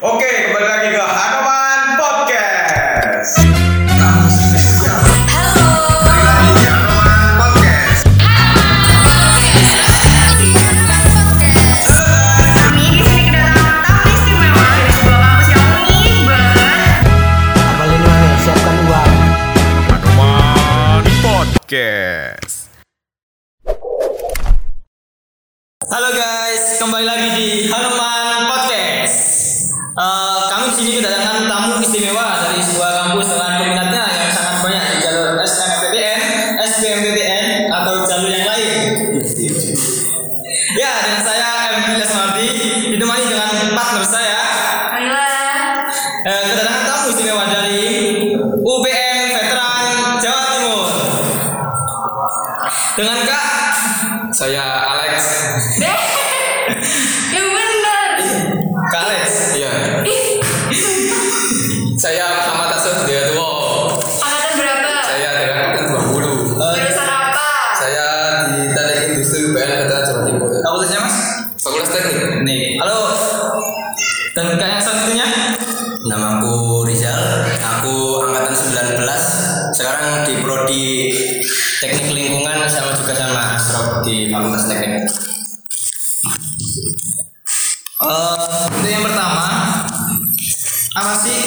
Oke, 0.00 0.24
kembali 0.24 0.64
lagi 0.64 0.88
ke 0.96 1.02
hari 1.04 1.29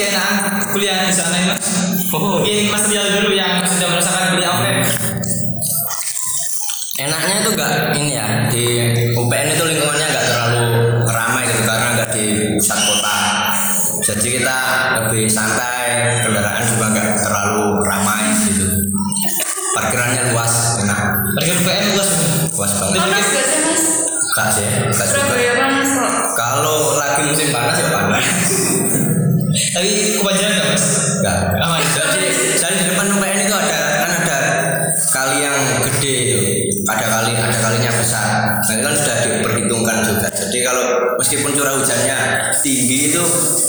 enak 0.10 0.32
kuliah 0.74 1.08
di 1.08 1.16
sana 1.16 1.36
ya 1.38 1.46
mas. 1.56 1.68
Oh. 2.14 2.42
mungkin 2.42 2.70
mas 2.70 2.86
Rial 2.92 3.08
dulu 3.22 3.32
yang 3.34 3.64
sudah 3.66 3.88
merasakan 3.90 4.38
kuliah 4.38 4.54
enaknya 7.04 7.34
itu 7.42 7.50
enggak 7.58 7.74
ini 7.98 8.10
ya 8.14 8.28
di 8.54 8.66
UPN 9.18 9.48
itu 9.50 9.64
lingkungannya 9.66 10.08
enggak 10.08 10.26
terlalu 10.30 10.66
ramai 11.10 11.44
gitu 11.50 11.62
karena 11.66 11.88
enggak 11.98 12.10
di 12.14 12.26
pusat 12.56 12.80
kota. 12.86 13.18
Jadi 14.04 14.28
kita 14.40 14.58
lebih 15.02 15.26
santai 15.26 16.22
kendaraan 16.22 16.64
juga 16.70 16.86
enggak 16.94 17.10
terlalu 17.18 17.82
ramai 17.82 18.24
gitu. 18.46 18.66
Parkirannya 19.74 20.22
luas 20.32 20.54
enak. 20.86 21.02
Parkir 21.34 21.56
UPN 21.66 21.86
luas. 21.98 22.10
Luas 22.54 22.72
banget. 22.78 22.98
Luas 23.02 23.28
sih? 24.54 24.70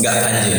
nggak 0.05 0.17
ganjil 0.21 0.54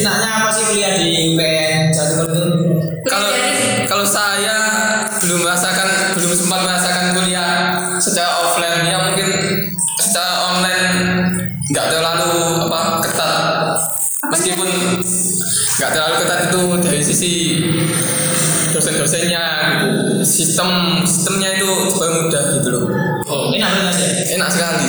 enaknya 0.00 0.30
apa 0.42 0.48
sih 0.52 0.62
kuliah 0.68 0.92
di 0.98 1.08
UPN 1.34 1.92
Jawa 1.92 2.06
Timur 2.10 2.46
kalau 3.04 3.30
kalau 3.84 4.06
saya 4.08 4.56
belum 5.20 5.44
merasakan 5.44 5.88
belum 6.16 6.32
sempat 6.32 6.60
merasakan 6.64 7.04
kuliah 7.16 7.52
secara 8.00 8.30
offline. 8.44 8.84
Ya 8.88 8.96
mungkin 9.00 9.28
secara 10.00 10.32
online 10.52 10.96
nggak 11.68 11.86
terlalu 11.92 12.32
apa 12.68 12.80
ketat. 13.04 13.44
Meskipun 14.32 14.68
nggak 15.80 15.90
terlalu 15.92 16.14
ketat 16.24 16.40
itu 16.48 16.60
dari 16.80 17.00
sisi 17.04 17.32
dosen-dosennya 18.74 19.44
gitu. 19.78 19.88
sistem 20.24 21.04
sistemnya 21.06 21.60
itu 21.60 21.68
cukup 21.92 22.10
mudah 22.24 22.44
gitu 22.58 22.68
loh. 22.72 22.84
Oh 23.28 23.52
enak 23.52 23.70
enak 23.84 23.92
sih 23.92 24.04
ya? 24.04 24.12
enak 24.40 24.48
sekali. 24.48 24.86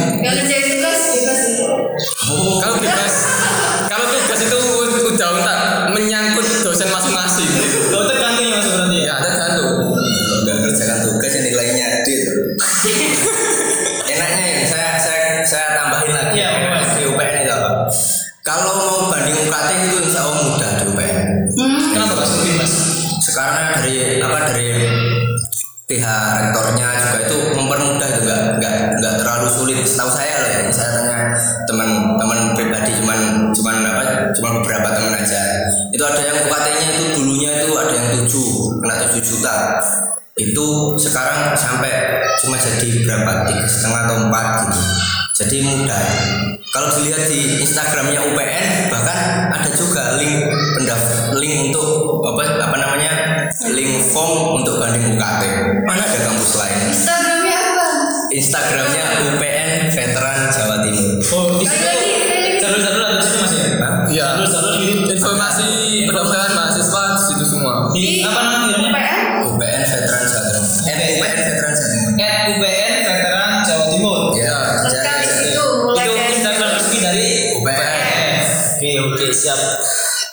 kan 66.46 66.52
mahasiswa 66.54 67.02
di 67.18 67.22
situ 67.26 67.46
semua. 67.50 67.90
Di 67.90 68.22
apa 68.22 68.40
namanya? 68.46 68.78
UPN? 68.86 69.18
UPN 69.50 69.82
Veteran 69.90 70.24
Jawa 70.30 70.46
Timur. 70.54 70.70
UPN 71.18 71.42
Veteran 71.42 71.74
Jawa 71.74 71.90
Timur. 71.90 72.14
UPN 72.54 72.94
Veteran 73.02 73.52
Jawa 73.66 73.86
Timur. 73.90 74.20
Ya. 74.38 74.58
Terus 74.86 74.98
kan 75.02 75.16
itu 75.26 75.66
mulai 75.82 76.06
itu 76.06 76.14
Instagram 76.38 76.70
resmi 76.78 76.98
dari 77.02 77.28
UPN. 77.58 78.38
Oke 78.78 78.92
oke 79.10 79.26
siap. 79.34 79.60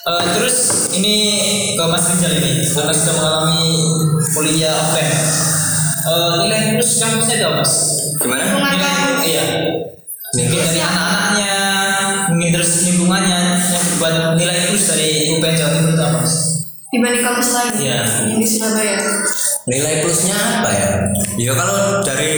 Uh, 0.03 0.25
terus 0.37 0.57
ini 0.99 1.15
ke 1.79 1.85
Mas 1.89 2.05
Rizal 2.11 2.35
ini 2.37 2.67
karena 2.69 2.93
sudah 2.93 3.15
mengalami 3.17 3.63
kuliah 4.37 4.75
offline. 4.77 5.17
Uh, 6.03 6.33
nilai 6.45 6.75
lulus 6.75 6.99
kampusnya 7.01 7.37
jauh 7.41 7.55
mas. 7.57 7.73
Gimana? 8.19 8.43
Nilai, 8.59 9.23
iya. 9.23 9.45
Mungkin 10.35 10.59
dari 10.59 10.81
anak-anaknya 10.83 11.42
Dibanding 16.93 17.25
kampus 17.25 17.49
lain 17.51 17.73
Iya. 17.81 18.05
yang 18.29 18.37
di 18.37 18.45
Surabaya. 18.45 19.01
nilai 19.65 20.03
plusnya 20.03 20.35
apa 20.35 20.71
ya 20.71 20.89
ya 21.39 21.53
kalau 21.55 22.03
dari 22.03 22.33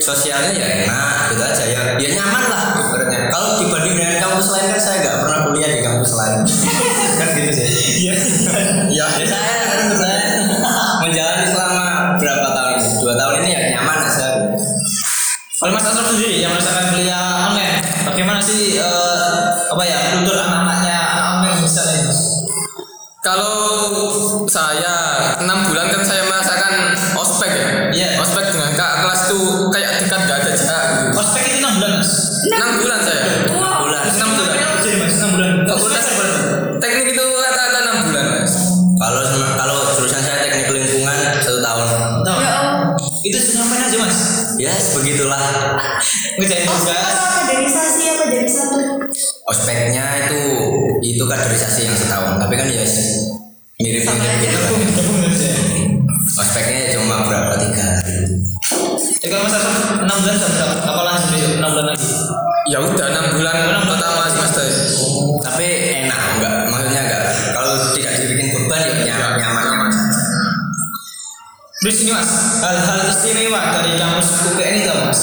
sosialnya 0.00 0.50
ya 0.50 0.66
enak 0.82 1.30
gitu 1.30 1.42
aja 1.44 1.64
ya 1.68 1.80
ya 1.94 2.08
nyaman 2.16 2.42
lah 2.42 2.62
ibaratnya 2.74 3.28
kalau 3.28 3.60
dibanding 3.60 3.94
dengan 3.94 4.16
kampus 4.18 4.48
lain 4.48 4.66
kan 4.66 4.80
saya 4.80 4.96
nggak 4.98 5.16
pernah 5.20 5.38
kuliah 5.44 5.70
di 5.70 5.80
kampus 5.84 6.10
lain 6.16 6.40
kan 7.20 7.28
gitu 7.36 7.50
sih 7.52 7.68
Iya. 8.00 8.14
ya 8.88 9.06
ya 9.14 9.26
saya 9.28 9.59
Ngerjain 46.40 46.64
Oh, 46.64 46.72
tugas. 46.74 46.96
apa 46.96 47.28
kaderisasi 47.44 48.02
apa 48.08 48.24
jadi 48.26 48.48
satu? 48.48 48.76
ospeknya 49.44 50.04
itu 50.22 50.40
itu 51.02 51.22
kaderisasi 51.22 51.80
yang 51.84 51.92
setahun 51.92 52.38
tapi 52.38 52.54
kan 52.54 52.66
ya 52.66 52.86
mirip-mirip 53.76 54.34
gitu 54.38 54.56
kan 54.56 54.72
ospeknya 56.40 56.94
cuma 56.94 57.16
berapa 57.24 57.54
tiga 57.58 57.82
hari 57.92 58.16
Ya 59.20 59.28
kalau 59.28 59.44
Mas 59.44 59.52
Asraf 59.52 59.76
6 59.92 60.00
bulan 60.00 60.34
sampai 60.34 60.56
berapa? 60.56 60.76
Apa 60.82 61.00
lanjut 61.02 61.28
besok 61.28 61.52
6 61.52 61.60
bulan 61.60 61.86
lagi? 61.86 62.08
Ya 62.66 62.78
udah 62.80 63.06
enam 63.06 63.26
bulan 63.30 63.56
pertama 63.84 64.22
semester. 64.26 64.64
tapi 65.42 65.66
enak 66.00 66.20
enggak 66.32 66.52
maksudnya 66.66 67.00
enggak 67.02 67.22
kalau 67.52 67.72
tidak 67.92 68.12
dibikin 68.16 68.48
beban 68.50 68.80
ya 68.80 69.12
nyaman 69.12 69.36
nyaman 69.36 69.62
nyaman 69.62 69.90
Terus 71.80 71.96
ini 71.98 72.12
Mas, 72.12 72.30
hal-hal 72.60 73.00
istimewa 73.08 73.60
dari 73.72 73.96
kampus 73.96 74.28
UPN 74.46 74.74
itu 74.78 74.92
Mas? 75.02 75.20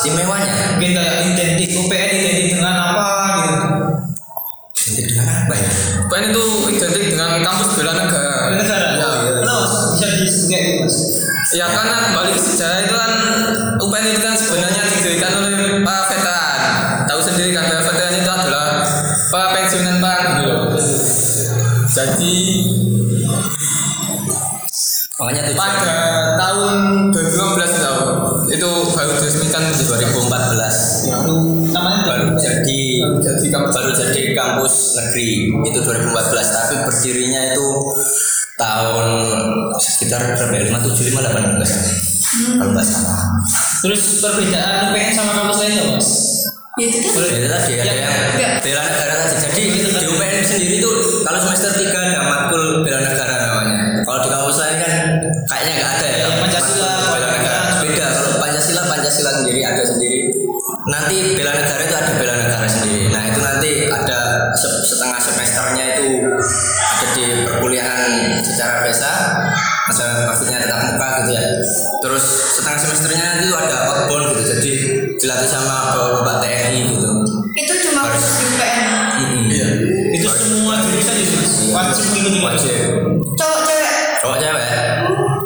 Istimewanya 0.00 0.80
Mungkin 0.80 0.90
kayak 0.96 1.14
identik 1.28 1.70
UPN 1.76 2.08
identik 2.16 2.46
dengan 2.56 2.72
apa 2.72 3.04
gitu. 3.36 3.56
identik 4.80 5.06
dengan 5.12 5.28
apa 5.44 5.52
ya 5.52 5.70
UPN 6.08 6.24
itu 6.32 6.44
identik 6.72 7.04
dengan 7.12 7.30
kampus 7.44 7.68
bela 7.76 7.92
negara. 7.92 8.32
Bela 8.48 8.56
negara. 8.64 8.86
Ya, 8.96 9.08
Kenapa 9.44 9.60
Mas? 9.60 9.74
Bisa 9.92 10.06
kayak 10.48 10.64
gitu 10.64 10.80
Mas? 10.80 10.96
ya 11.50 11.66
karena 11.68 11.96
balik 12.16 12.36
sejarah 12.38 12.78
itu 12.80 12.94
kan 12.94 13.12
negeri. 35.00 35.30
Itu 35.64 35.78
2014 35.80 36.12
tapi 36.50 36.74
berdirinya 36.84 37.40
itu 37.50 37.66
tahun 38.54 39.06
sekitar 39.74 40.20
berapa 40.30 40.52
ya? 40.52 40.62
57 40.68 41.16
58 41.16 41.56
enggak 41.56 41.66
salah 41.66 41.96
kalau 42.30 42.70
nggak 42.70 42.86
salah. 42.86 43.18
Terus 43.80 44.02
perbedaan 44.20 44.74
UPN 44.88 45.10
sama 45.10 45.32
kampus 45.34 45.56
lain 45.58 45.72
ya 45.72 45.84
Mas? 45.90 46.08
Ya 46.78 46.86
itu 46.86 46.98
kan. 47.02 47.26
itu 47.26 47.48
tadi 47.48 47.72
ada 47.74 47.82
Ya, 47.82 47.94
yang 47.98 48.12
enggak. 48.30 48.52
bela 48.62 48.82
negara 48.84 49.12
tadi. 49.18 49.36
Jadi 49.42 49.62
di 49.90 50.04
UPN 50.06 50.42
sendiri 50.42 50.76
tuh 50.78 50.94
kalau 51.20 51.40
semester 51.40 51.70
3 51.74 51.90
ada 51.90 52.20
matkul 52.22 52.62
bela 52.80 53.00
negara 53.00 53.34
namanya. 53.36 53.78
Kalau 54.00 54.18
di 54.20 54.28
kampus 54.28 54.56
lain 54.58 54.76
kan 54.78 54.92
kayaknya 55.48 55.72
nggak 55.74 55.90
ada 55.90 56.06
ya. 56.06 56.18
Ya, 56.20 56.26
Pancasila. 56.38 56.92
bela 57.10 57.28
negara. 57.32 57.58
Beda. 57.82 58.06
Kalau 58.06 58.30
Pancasila 58.38 58.82
Pancasila 58.86 59.30
sendiri 59.34 59.60
ada 59.60 59.82
sendiri. 59.82 60.20
Nanti 60.86 61.14
bela 61.34 61.52
negara 61.52 61.80
itu 61.82 61.96
ada 61.96 62.12
bela 62.14 62.34
negara 62.36 62.66
sendiri. 62.68 63.02
Nah 63.10 63.19
secara 68.44 68.84
biasa 68.86 69.10
masa 69.90 70.04
maksudnya 70.30 70.62
tetap 70.62 70.78
muka 70.86 71.08
gitu 71.22 71.30
ya 71.34 71.42
terus 72.00 72.24
setengah 72.56 72.78
semesternya 72.78 73.26
itu 73.42 73.54
ada 73.54 73.76
outbound 73.90 74.32
gitu 74.34 74.42
jadi 74.56 74.74
dilatih 75.20 75.48
sama 75.50 75.94
bapak 75.94 76.46
TNI 76.46 76.80
gitu 76.94 77.10
Itu 77.50 77.74
cuma 77.90 78.06
khusus 78.14 78.32
di 78.38 78.44
UPN. 78.46 78.84
Iya. 79.50 79.68
Itu 80.14 80.26
semua 80.30 80.78
jurusan 80.86 81.16
itu 81.18 81.34
Mas. 81.34 81.54
Wajib 81.74 82.04
mengikuti 82.14 82.38
Mas. 82.38 82.52
Wajib. 82.62 82.76
Cowok 83.34 83.60
cewek. 83.66 83.94
Cowok 84.22 84.36
cewek. 84.38 84.66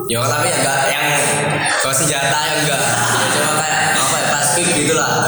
Ya 0.05 0.21
tapi 0.21 0.47
ya 0.53 0.57
enggak 0.61 0.79
yang 0.93 1.07
bawa 1.81 1.95
senjata 1.97 2.39
ya 2.45 2.55
enggak. 2.61 2.81
Ya 2.85 3.27
cuma 3.33 3.53
kayak 3.57 3.81
apa 3.97 4.17
ya 4.21 4.27
paskib 4.37 4.69
gitu 4.77 4.93
lah. 4.93 5.25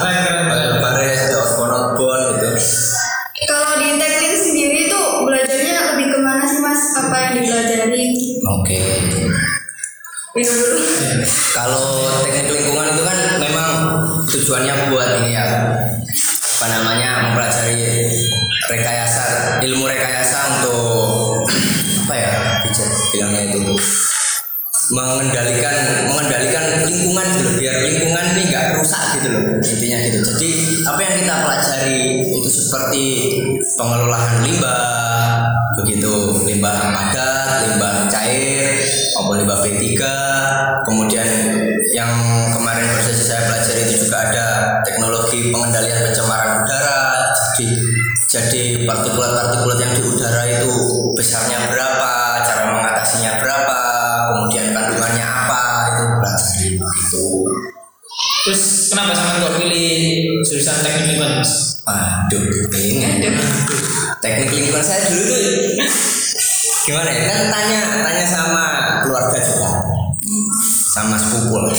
Sama 71.06 71.18
sepupu 71.22 71.54
lah. 71.62 71.78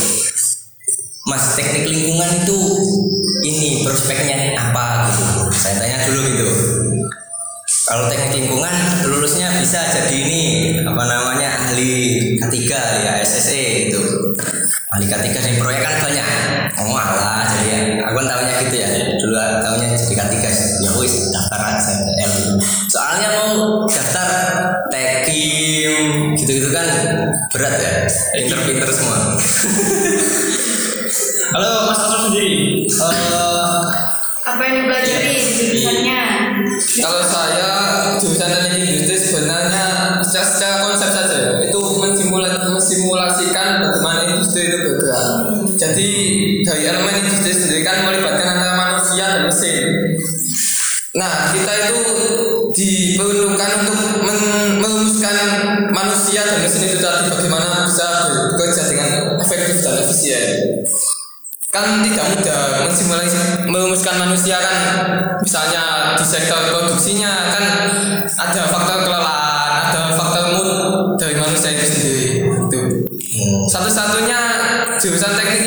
Mas 1.28 1.60
teknik 1.60 1.84
lingkungan 1.92 2.48
itu 2.48 2.60
ini 3.44 3.84
prospeknya 3.84 4.56
apa 4.56 5.12
gitu? 5.12 5.52
Saya 5.52 5.84
tanya 5.84 6.08
dulu 6.08 6.20
gitu. 6.32 6.48
Kalau 7.84 8.08
teknik 8.08 8.40
lingkungan 8.40 8.72
lulusnya 9.04 9.52
bisa 9.60 9.84
jadi 9.92 10.16
ini 10.16 10.44
apa 10.80 11.04
namanya 11.04 11.68
ahli 11.68 11.92
K3 12.40 12.56
ya 13.04 13.20
SSE 13.20 13.92
gitu. 13.92 14.32
Ahli 14.96 15.12
K3 15.12 15.28
di 15.36 15.60
proyek 15.60 15.84
kan 15.84 16.08
banyak. 16.08 16.28
Oh 16.80 16.96
alah 16.96 17.52
jadi 17.52 17.68
ya. 17.68 17.80
Aku 18.08 18.24
kan 18.24 18.28
tahunya 18.32 18.54
gitu 18.64 18.76
ya. 18.80 18.88
Dulu 19.20 19.36
tahunya 19.36 19.88
jadi 19.92 20.14
K3 20.24 20.36
ya 20.88 20.90
wis 20.96 21.36
daftar 21.36 21.60
aja. 21.76 21.94
Soalnya 22.88 23.28
mau 23.36 23.84
daftar 23.92 24.28
tekim 24.88 26.32
gitu-gitu 26.40 26.72
kan 26.72 26.88
berat 27.58 27.76
ya? 27.82 28.06
Iya. 28.06 28.46
Pinter-pinter 28.46 28.90
semua. 28.94 29.18
Halo 31.58 31.90
mas 31.90 31.98
Asrul 32.06 32.22
sendiri. 32.30 32.86
Uh, 32.86 33.82
apa 34.46 34.62
yang 34.62 34.86
dipelajari 34.86 35.34
jurusannya? 35.58 36.22
Iya. 36.78 37.02
Kalau 37.02 37.24
saya 37.26 37.70
jurusan 38.22 38.46
teknik 38.46 38.84
industri 38.86 39.18
sebenarnya 39.18 39.86
secara, 40.22 40.46
secara 40.46 40.76
konsep 40.86 41.10
saja. 41.10 41.58
Itu 41.66 41.80
mensimulasikan 42.78 43.68
bagaimana 43.90 44.38
industri 44.38 44.70
itu 44.70 44.78
bergerak. 44.78 45.58
Jadi 45.74 46.10
dari 46.62 46.84
elemen 46.86 47.26
industri 47.26 47.52
sendiri 47.58 47.82
kan 47.82 48.06
melibatkan 48.06 48.60
antara 48.60 48.74
manusia 48.78 49.26
dan 49.26 49.42
mesin. 49.50 49.86
Nah 51.18 51.50
kita 51.56 51.74
itu 51.74 51.98
diperuntukkan 52.78 53.70
untuk 53.82 54.07
kan 61.84 62.02
tidak 62.02 62.26
mudah 62.34 62.62
merumuskan 63.68 64.16
manusia 64.26 64.58
kan. 64.58 64.78
Misalnya 65.44 66.16
di 66.18 66.26
sektor 66.26 66.60
produksinya 66.74 67.54
kan 67.54 67.64
ada 68.38 68.62
faktor 68.68 68.98
kelelahan 69.06 69.72
ada 69.88 70.02
faktor 70.18 70.46
mood 70.56 70.70
dari 71.22 71.36
manusia 71.38 71.72
itu 71.76 71.86
sendiri. 71.86 72.26
Itu 72.68 72.80
satu-satunya 73.70 74.40
jurusan 74.98 75.32
teknik 75.38 75.67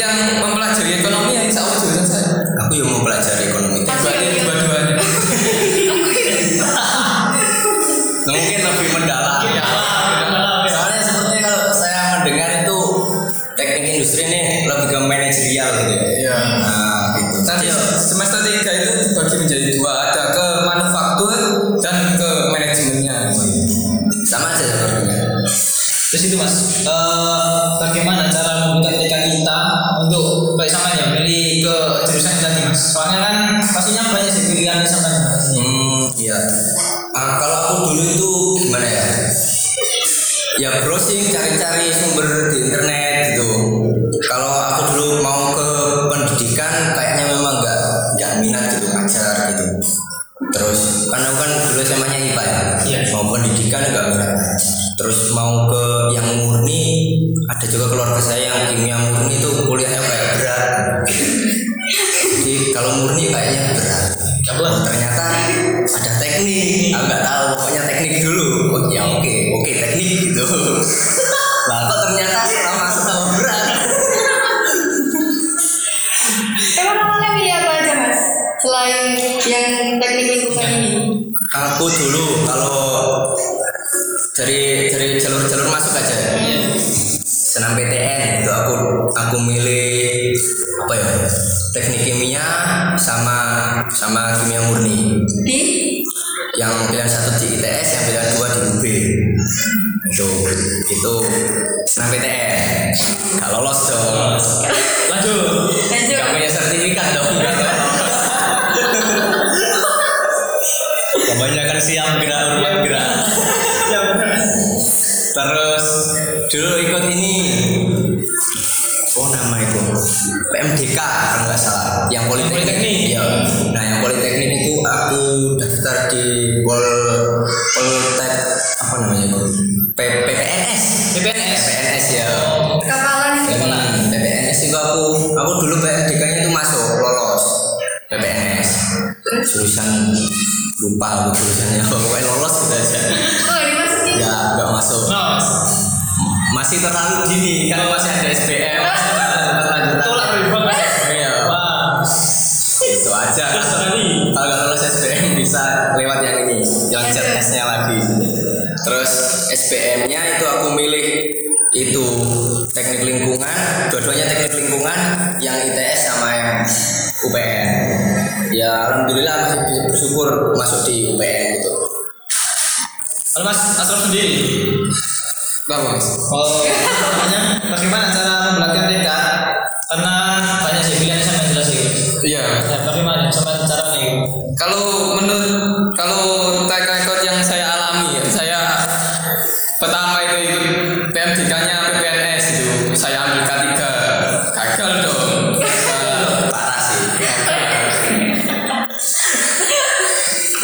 Yeah. 15.49 16.80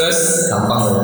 Terus 0.06 0.46
gampang 0.46 0.82
loh. 0.86 1.02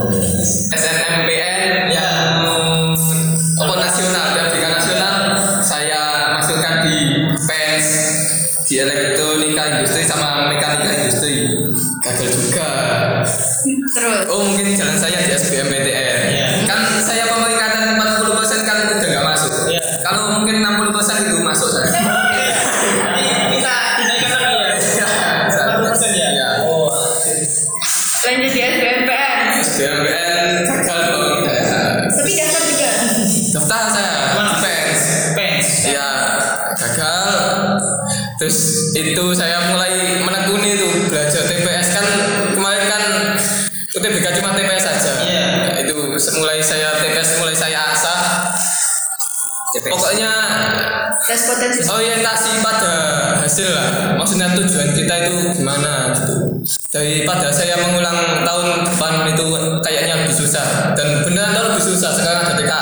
Hasil 53.52 53.68
lah. 53.68 54.16
Maksudnya 54.16 54.56
tujuan 54.56 54.97
kita 54.97 55.14
itu 55.28 55.32
gimana 55.61 56.16
gitu. 56.16 56.64
Daripada 56.88 57.52
saya 57.52 57.76
mengulang 57.85 58.40
tahun 58.49 58.88
depan 58.88 59.28
itu 59.28 59.44
kayaknya 59.85 60.25
lebih 60.25 60.32
susah. 60.32 60.97
Dan 60.97 61.21
beneran 61.28 61.52
tuh 61.52 61.68
lebih 61.68 61.85
susah 61.85 62.16
sekarang 62.16 62.49
ada 62.49 62.56
TK 62.56 62.73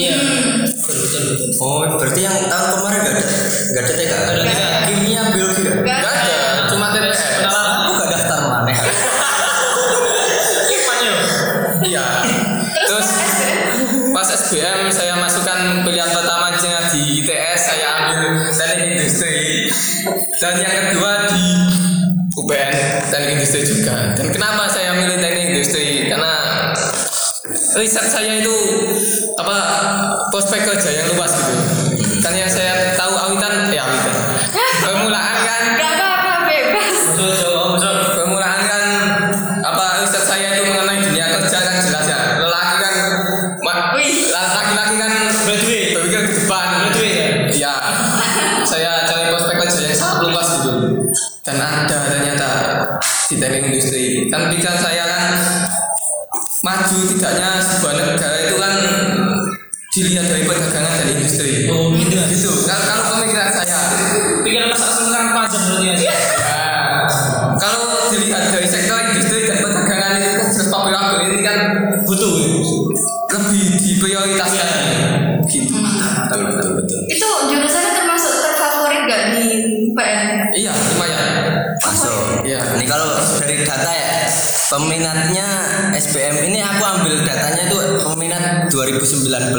Iya. 0.00 0.16
Betul. 0.80 1.52
Oh, 1.60 1.84
berarti 1.84 2.24
yang 2.24 2.48
tahun 2.48 2.66
kemarin 2.80 2.98
gak 3.04 3.12
ada? 3.12 3.24
Gak 3.68 3.82
ada 3.84 3.92
TK? 3.92 4.12
Ada. 4.16 4.68
Kimia, 4.88 5.22
biologi 5.28 5.62
Gak 5.84 6.00
ada. 6.00 6.36
cuma 6.72 6.86
TPS 6.96 7.37
dan 20.40 20.54
yang 20.60 20.74
kedua 20.90 21.12
di 21.30 21.44
UPN 22.38 22.72
teknik 23.10 23.30
industri 23.40 23.60
juga. 23.66 24.14
Dan 24.14 24.30
kenapa 24.30 24.70
saya 24.70 24.94
milih 24.94 25.18
teknik 25.18 25.46
industri? 25.54 26.06
Karena 26.06 26.34
riset 27.78 28.06
saya 28.06 28.38
itu 28.38 28.56
apa 29.38 29.56
prospek 30.30 30.66
kerja 30.66 30.90
yang 30.92 31.06
luas 31.16 31.32
gitu. 31.34 31.54
Kan 32.22 32.34
saya 32.50 32.97
2019 88.96 89.52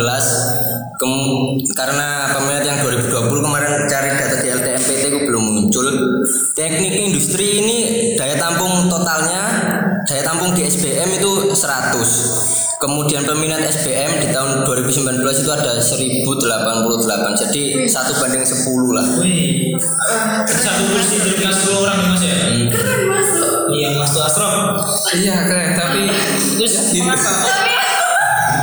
Kem- 1.00 1.56
karena 1.80 2.36
peminat 2.36 2.64
yang 2.68 2.78
2020 2.84 3.40
kemarin 3.40 3.88
cari 3.88 4.10
data 4.20 4.36
di 4.44 4.48
LTMPT 4.52 5.02
itu 5.08 5.20
belum 5.32 5.44
muncul. 5.48 5.88
Teknik 6.52 7.08
industri 7.08 7.64
ini 7.64 7.78
daya 8.20 8.36
tampung 8.36 8.92
totalnya 8.92 9.44
daya 10.04 10.24
tampung 10.28 10.52
di 10.52 10.68
SBM 10.68 11.08
itu 11.16 11.56
100. 11.56 12.84
Kemudian 12.84 13.24
peminat 13.24 13.64
SBM 13.64 14.24
di 14.24 14.28
tahun 14.36 14.68
2019 14.68 15.24
itu 15.24 15.52
ada 15.52 15.80
1088. 15.80 17.44
Jadi 17.48 17.64
satu 17.88 18.20
banding 18.20 18.44
10 18.44 18.96
lah. 18.96 19.06
Wih. 19.24 19.49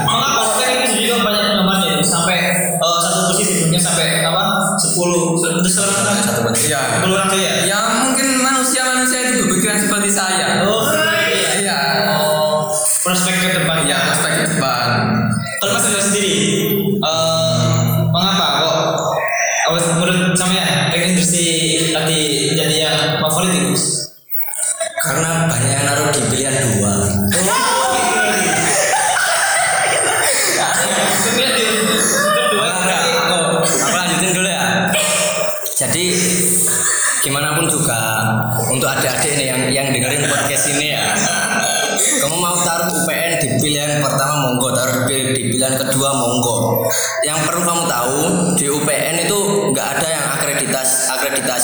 Mengapa 0.06 0.42
kan 0.62 0.70
ini 0.86 1.02
juga 1.02 1.16
banyak 1.26 1.44
namanya 1.58 1.98
sampai 2.00 2.38
eh, 2.78 2.98
satu 3.02 3.34
kursi 3.34 3.42
tidurnya 3.44 3.80
sampai 3.82 4.22
apa? 4.22 4.42
10 4.78 4.94
Untuk 4.96 5.66
seorang 5.66 6.16
Satu 6.22 6.40
banding. 6.46 6.64
Iya. 6.70 6.82
10 7.02 7.10
orang 7.10 7.28
ya. 7.34 7.52
Ya 7.66 7.78
mungkin 8.06 8.26
manusia-manusia 8.40 9.18
itu 9.26 9.32
berpikiran 9.44 9.76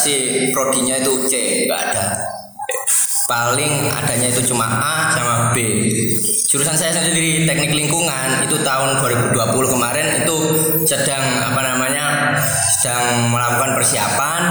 akreditasi 0.03 0.51
prodinya 0.51 0.99
itu 0.99 1.13
C, 1.31 1.33
nggak 1.71 1.79
ada. 1.79 2.07
Paling 3.31 3.87
adanya 3.87 4.29
itu 4.35 4.43
cuma 4.51 4.67
A 4.67 5.15
sama 5.15 5.55
B. 5.55 5.87
Jurusan 6.51 6.75
saya 6.75 6.91
sendiri 6.91 7.47
teknik 7.47 7.71
lingkungan 7.71 8.43
itu 8.45 8.59
tahun 8.67 8.99
2020 8.99 9.39
kemarin 9.73 10.27
itu 10.27 10.37
sedang 10.85 11.23
apa 11.41 11.61
namanya 11.63 12.35
sedang 12.83 13.31
melakukan 13.31 13.79
persiapan 13.79 14.43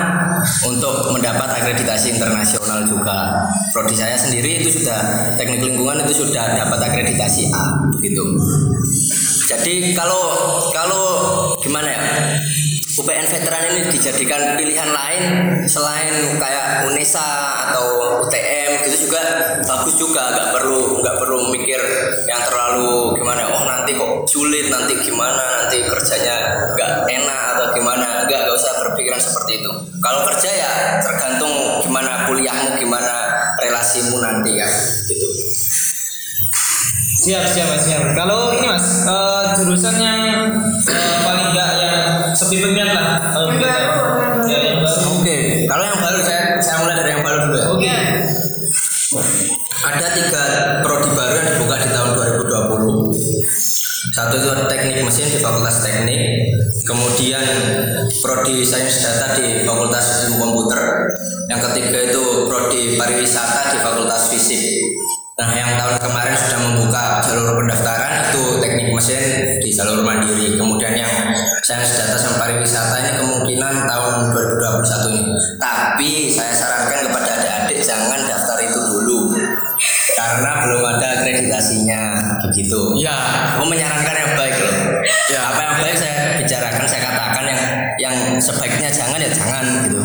untuk 0.72 1.12
mendapat 1.12 1.52
akreditasi 1.62 2.16
internasional 2.16 2.88
juga. 2.88 3.44
Prodi 3.76 3.94
saya 3.94 4.16
sendiri 4.16 4.64
itu 4.64 4.82
sudah 4.82 5.36
teknik 5.36 5.62
lingkungan 5.68 6.00
itu 6.08 6.26
sudah 6.26 6.56
dapat 6.56 6.80
akreditasi 6.80 7.52
A 7.52 7.76
begitu. 7.92 8.24
Jadi 9.52 9.92
kalau 9.94 10.24
kalau 10.72 11.04
gimana 11.60 11.92
ya? 11.92 12.08
UPN 12.92 13.24
veteran 13.24 13.64
ini 13.72 13.88
dijadikan 13.88 14.60
pilihan 14.60 14.90
lain 14.92 15.24
selain 15.64 16.12
kayak 16.36 16.92
UNESA 16.92 17.30
atau 17.72 17.86
UTM 18.28 18.84
gitu 18.84 19.08
juga 19.08 19.22
bagus 19.64 19.96
juga. 19.96 20.24
Nggak 20.36 20.50
perlu 20.60 21.00
nggak 21.00 21.16
perlu 21.16 21.40
mikir 21.56 21.80
yang 22.28 22.44
terlalu 22.44 23.16
gimana 23.16 23.48
oh 23.56 23.64
nanti 23.64 23.96
kok 23.96 24.28
sulit 24.28 24.68
nanti 24.68 25.00
gimana 25.00 25.64
nanti 25.64 25.88
kerjanya 25.88 26.36
nggak 26.76 26.92
enak 27.08 27.42
atau 27.56 27.66
gimana. 27.80 28.28
Nggak 28.28 28.40
nggak 28.44 28.58
usah 28.60 28.74
berpikiran 28.84 29.22
seperti 29.24 29.64
itu. 29.64 29.72
Kalau 30.04 30.28
kerja 30.28 30.50
ya 30.52 30.72
tergantung 31.00 31.86
gimana 31.88 32.28
kuliahmu 32.28 32.76
gimana 32.76 33.16
relasimu 33.64 34.20
nanti 34.20 34.60
kan 34.60 34.72
gitu. 35.08 35.28
Siap, 37.22 37.46
siap, 37.46 37.70
siap. 37.78 38.18
Kalau 38.18 38.50
ini 38.58 38.66
Mas, 38.66 39.06
eh, 39.06 39.44
jurusan 39.54 39.94
yang 40.02 40.22
eh, 40.90 41.18
paling 41.22 41.54
enggak 41.54 41.70
yang 41.78 41.91
peminat 42.50 42.90
lah. 42.96 43.06
Yang 43.36 43.60
baru. 43.62 43.90
Ya, 44.50 44.58
yang 44.62 44.80
baru. 44.82 45.02
Oke, 45.22 45.38
kalau 45.70 45.84
yang 45.86 46.00
baru 46.02 46.20
saya 46.26 46.42
saya 46.64 46.78
mulai 46.82 46.96
dari 46.98 47.10
yang 47.14 47.24
baru 47.26 47.38
dulu 47.46 47.58
ya. 47.58 47.66
Oke. 47.76 47.96
Ada 49.82 50.08
tiga 50.14 50.44
prodi 50.86 51.10
baru 51.12 51.34
yang 51.42 51.48
dibuka 51.58 51.76
di 51.82 51.90
tahun 51.90 52.10
2020. 52.16 53.12
Satu 54.12 54.34
itu 54.38 54.50
teknik 54.68 54.98
mesin 55.08 55.30
di 55.30 55.40
Fakultas 55.40 55.82
Teknik, 55.86 56.22
kemudian 56.84 57.46
prodi 58.20 58.66
sains 58.66 59.00
data 59.02 59.40
di 59.40 59.64
Fakultas 59.64 60.28
Ilmu 60.28 60.38
Komputer, 60.42 60.84
yang 61.48 61.62
ketiga 61.70 62.12
itu 62.12 62.24
prodi 62.50 63.00
pariwisata 63.00 63.72
di 63.72 63.78
Fakultas 63.80 64.34
Fisik. 64.34 64.62
Nah, 65.40 65.50
yang 65.58 65.74
tahun 65.80 65.98
kemarin 65.98 66.36
sudah 66.38 66.60
membuka 66.70 67.24
jalur 67.24 67.58
pendaftaran 67.64 68.30
itu 68.30 68.44
teknik 68.62 68.88
mesin 68.94 69.24
di 69.64 69.70
jalur 69.74 70.04
mandiri. 70.06 70.51
Yang 71.62 71.94
sains 71.94 71.94
data 71.94 72.18
dan 72.18 72.34
pariwisata 72.42 72.96
ini 73.06 73.12
kemungkinan 73.22 73.74
tahun 73.86 74.14
2021 74.34 75.14
ini. 75.14 75.34
Tapi 75.62 76.12
saya 76.34 76.54
sarankan 76.58 77.06
kepada 77.06 77.30
adik-adik 77.38 77.80
jangan 77.86 78.18
daftar 78.26 78.58
itu 78.66 78.80
dulu 78.82 79.20
karena 80.18 80.52
belum 80.66 80.82
ada 80.90 81.08
akreditasinya 81.22 82.02
begitu. 82.50 82.98
Iya. 82.98 83.14
Aku 83.58 83.70
menyarankan 83.70 84.16
yang 84.18 84.34
baik 84.34 84.58
loh. 84.58 84.76
Ya. 85.30 85.40
Apa 85.54 85.62
yang 85.62 85.76
baik 85.86 85.98
saya 86.02 86.16
bicarakan, 86.42 86.86
saya 86.90 87.02
katakan 87.06 87.46
yang 87.46 87.62
yang 88.02 88.16
sebaiknya 88.42 88.90
jangan 88.90 89.22
ya 89.22 89.30
jangan 89.30 89.66
gitu. 89.86 90.02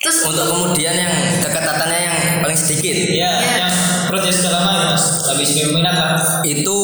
terus 0.00 0.20
Untuk 0.24 0.46
kemudian 0.56 0.92
yang 0.96 1.12
keketatannya 1.40 2.00
yang 2.00 2.16
paling 2.44 2.56
sedikit 2.56 2.92
Ya, 3.12 3.40
yang 3.60 3.72
proyek 4.08 4.32
sudah 4.36 4.52
lama 4.52 4.72
ya, 4.72 4.84
Mas. 4.92 5.04
Habis 5.28 5.48
peminat 5.64 5.96
lah. 5.96 6.12
itu 6.44 6.78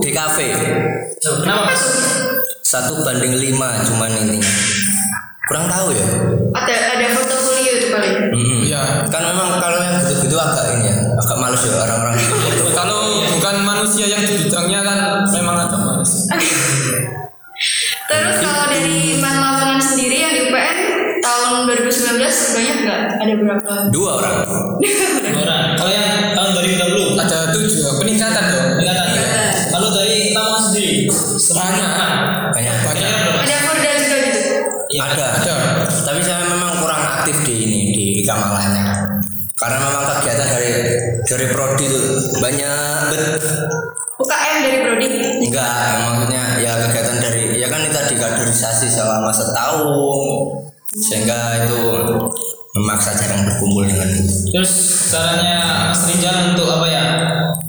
DKV. 0.00 0.36
So, 1.20 1.44
kenapa 1.44 1.72
Mas? 1.72 2.13
Satu 2.74 3.06
banding 3.06 3.38
lima 3.38 3.78
cuman 3.86 4.10
ini 4.18 4.42
kurang 5.46 5.70
tahu 5.70 5.94
ya 5.94 6.06
Ada 6.50 6.74
ada 6.96 7.06
portofolio 7.12 7.72
itu 7.72 7.86
paling. 7.90 8.14
Mm-mm. 8.34 8.60
Iya. 8.66 9.06
kan 9.06 9.22
memang 9.22 9.62
kalau 9.62 9.78
yang 9.78 9.94
gitu-gitu 10.00 10.34
agak 10.34 10.74
ini 10.74 10.90
ya 10.90 10.96
agak 11.14 11.38
males 11.38 11.62
ya 11.62 11.74
orang-orang 11.78 12.18
Kalau 12.78 13.00
bukan 13.30 13.56
manusia 13.62 14.06
yang 14.08 14.22
di 14.22 14.34
bidangnya 14.40 14.80
kan 14.82 14.98
memang 15.30 15.56
agak 15.60 15.78
males. 15.78 16.26
Terus 18.04 18.36
kalau 18.40 18.66
dari 18.66 19.18
Lamongan 19.18 19.78
sendiri 19.78 20.16
yang 20.18 20.32
di 20.32 20.40
UPN 20.44 20.78
tahun 21.20 21.50
2019 21.64 22.18
banyak 22.54 22.76
nggak? 22.80 23.00
Ada 23.16 23.32
berapa? 23.34 23.72
dua 23.90 24.10
orang 24.18 24.34
Dua 24.82 25.40
orang. 25.40 25.64
Kalau 25.78 25.90
yang 25.90 26.08
tahun 26.32 26.50
2020 26.52 27.14
Ada 27.16 27.38
tujuh 27.50 27.70
peningkatan 27.96 28.44
dong. 28.44 28.66
peningkatan. 28.76 29.06
Peningkatan. 29.06 29.52
Kalau 29.70 29.88
dari 29.90 30.18
tamu 30.30 30.56
sendiri 30.60 30.92
semuanya 31.34 31.86
ada 35.12 35.26
Ada. 35.40 35.54
tapi 36.08 36.20
saya 36.24 36.48
memang 36.48 36.80
kurang 36.80 37.02
aktif 37.20 37.36
di 37.44 37.54
ini 37.68 37.80
di 37.92 38.06
kamalannya 38.24 38.84
karena 39.54 39.76
memang 39.80 40.04
kegiatan 40.18 40.48
dari 40.48 40.70
dari 41.28 41.46
prodi 41.52 41.84
itu 41.84 42.00
banyak 42.40 42.98
bet 43.12 43.22
UKM 44.14 44.56
dari 44.62 44.78
Prodi. 44.86 45.08
enggak 45.50 46.06
maksudnya 46.06 46.44
ya 46.62 46.72
kegiatan 46.86 47.16
dari 47.18 47.58
ya 47.58 47.66
kan 47.66 47.82
itu 47.82 47.92
tadi 47.92 48.14
kaderisasi 48.14 48.86
selama 48.86 49.34
setahun 49.34 50.22
sehingga 50.94 51.66
itu 51.66 51.80
memaksa 52.74 53.14
jarang 53.14 53.46
berkumpul 53.46 53.86
dengan 53.86 54.10
Terus 54.50 54.70
caranya 55.10 55.90
Mas 55.90 56.10
Rizal 56.10 56.54
untuk 56.54 56.66
apa 56.66 56.86
ya? 56.90 57.02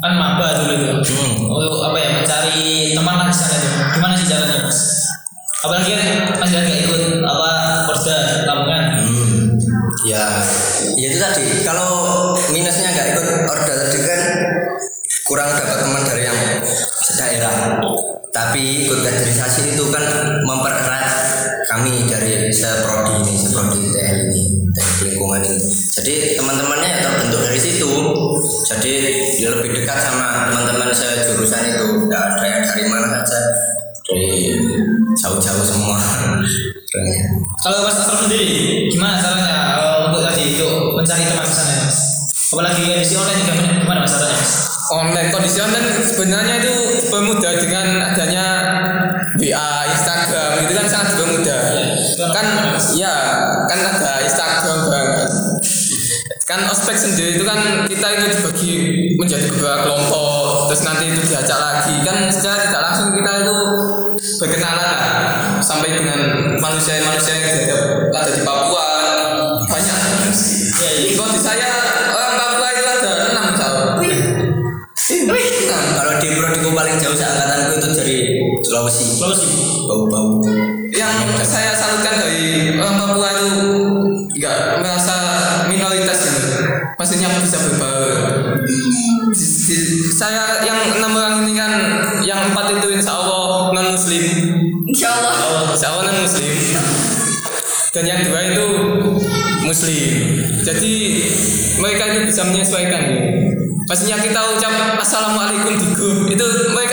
Kan 0.02 0.14
maba 0.18 0.66
dulu 0.66 0.74
itu. 0.74 1.14
Hmm. 1.14 1.46
Untuk 1.46 1.82
apa 1.86 1.98
ya? 1.98 2.10
Mencari 2.22 2.94
teman 2.98 3.14
lah 3.22 3.30
di 3.30 3.36
sana 3.38 3.54
itu. 3.58 3.70
Gimana 3.98 4.14
sih 4.18 4.26
caranya 4.26 4.58
Mas? 4.66 4.80
Apalagi 5.62 5.90
kan 5.94 6.08
Mas 6.42 6.50
Rizal 6.50 6.62
nggak 6.66 6.80
ikut 6.90 7.02
itu 11.16 11.24
tadi. 11.24 11.48
Kalau 11.64 11.90
minusnya 12.52 12.92
nggak 12.92 13.08
ikut 13.16 13.26
order 13.48 13.76
tadi 13.88 14.00
kan 14.04 14.22
kurang 15.24 15.48
dapat 15.56 15.78
teman 15.80 16.04
dari 16.04 16.24
yang 16.28 16.40
sedaerah. 17.08 17.80
Tapi 18.36 18.84
ikut 18.84 19.00
kaderisasi 19.00 19.80
itu 19.80 19.88
kan 19.96 20.04
mempererat 20.44 21.08
kami 21.72 22.04
dari 22.04 22.52
seprodi 22.52 23.24
ini, 23.24 23.34
seprodi 23.40 23.96
TL 23.96 24.18
ini, 24.28 24.44
teknik 24.76 25.16
lingkungan 25.16 25.40
ini. 25.40 25.60
Jadi 25.96 26.14
teman-temannya 26.36 26.90
ya 26.92 27.00
terbentuk 27.08 27.42
dari 27.48 27.60
situ. 27.64 27.92
Jadi 28.68 28.94
dia 29.40 29.50
lebih 29.56 29.72
dekat 29.72 30.04
sama 30.04 30.52
teman-teman 30.52 30.92
sejurusan 30.92 31.64
itu. 31.72 32.12
Nggak 32.12 32.24
ada 32.36 32.44
yang 32.44 32.64
dari 32.68 32.84
mana 32.92 33.08
saja. 33.24 33.40
Dari 34.04 34.52
jauh-jauh 35.16 35.64
semua. 35.64 35.96
Orangnya. 36.96 37.24
Kalau 37.60 37.84
Mas 37.84 38.00
Asraf 38.00 38.24
sendiri, 38.24 38.88
gimana 38.88 39.20
caranya 39.20 39.55
mencari 41.06 41.30
teman 41.30 41.46
sana 41.46 41.70
ya, 41.70 41.86
Mas? 41.86 42.00
Apalagi 42.50 42.82
kondisi 42.82 43.14
online 43.14 43.40
juga 43.46 43.54
gimana 43.78 44.00
Mas 44.02 44.14
caranya 44.18 44.38
Mas? 44.42 44.54
Online 44.90 45.30
kondisi 45.30 45.58
online 45.62 45.88
sebenarnya 46.02 46.56
itu 46.66 46.74
dipermudah 47.06 47.54
dengan 47.62 47.86
adanya 48.10 48.46
WA, 49.38 49.72
Instagram 49.94 50.66
itu 50.66 50.74
kan 50.74 50.86
sangat 50.90 51.08
dipermudah. 51.14 51.62
Kan 52.34 52.46
ya 52.98 53.16
kan 53.70 53.80
ada 53.86 54.12
Instagram 54.26 54.78
banget. 54.90 55.30
Kan 56.50 56.60
ospek 56.74 56.98
sendiri 56.98 57.38
itu 57.38 57.46
kan 57.46 57.86
kita 57.86 58.08
itu 58.18 58.26
dibagi 58.34 58.74
menjadi 59.22 59.46
beberapa 59.50 59.86
kelompok 59.86 60.70
terus 60.74 60.82
nanti 60.86 61.14
itu 61.14 61.22
diajak 61.22 61.58
lagi 61.58 62.02
kan 62.02 62.30
secara 62.34 62.66
tidak 62.66 62.82
langsung 62.82 63.14
kita 63.14 63.32
itu 63.46 63.58
berkenalan 64.42 64.82
lah 64.82 65.02
sampai 65.62 65.90
dengan 65.94 66.20
manusia-manusia 66.58 67.34
yang 67.38 67.46
ada 68.14 68.32
di 68.32 68.42
Papua 68.42 68.75
Sulawesi. 78.86 79.18
Sulawesi. 79.18 79.50
Bau-bau. 79.90 80.46
yang 80.96 81.12
saya 81.42 81.74
salutkan 81.76 82.22
dari 82.22 82.72
orang 82.78 82.96
Papua 83.02 83.30
itu 83.36 83.52
nggak 84.38 84.80
merasa 84.80 85.16
minoritas 85.68 86.22
gitu 86.24 86.48
maksudnya 86.96 87.36
bisa 87.42 87.58
berbaur 87.66 88.64
saya 90.16 90.64
yang 90.64 90.80
enam 91.02 91.12
orang 91.18 91.44
ini 91.44 91.54
kan 91.58 91.72
yang 92.24 92.40
empat 92.54 92.80
itu 92.80 92.96
insya 92.96 93.12
Allah 93.12 93.74
non 93.76 93.98
muslim 93.98 94.24
Insya 94.88 95.10
Allah. 95.20 95.34
insya 95.76 95.88
Allah 95.92 96.04
non 96.16 96.22
muslim 96.24 96.56
dan 97.92 98.04
yang 98.08 98.22
dua 98.24 98.40
itu 98.54 98.68
muslim 99.68 100.14
jadi 100.64 100.94
mereka 101.82 102.04
itu 102.14 102.20
bisa 102.32 102.42
menyesuaikan 102.48 103.04
maksudnya 103.90 104.16
kita 104.24 104.40
ucap 104.56 104.96
assalamualaikum 105.02 105.74
di 105.76 105.88
grup 105.92 106.20
itu 106.32 106.46
mereka 106.72 106.85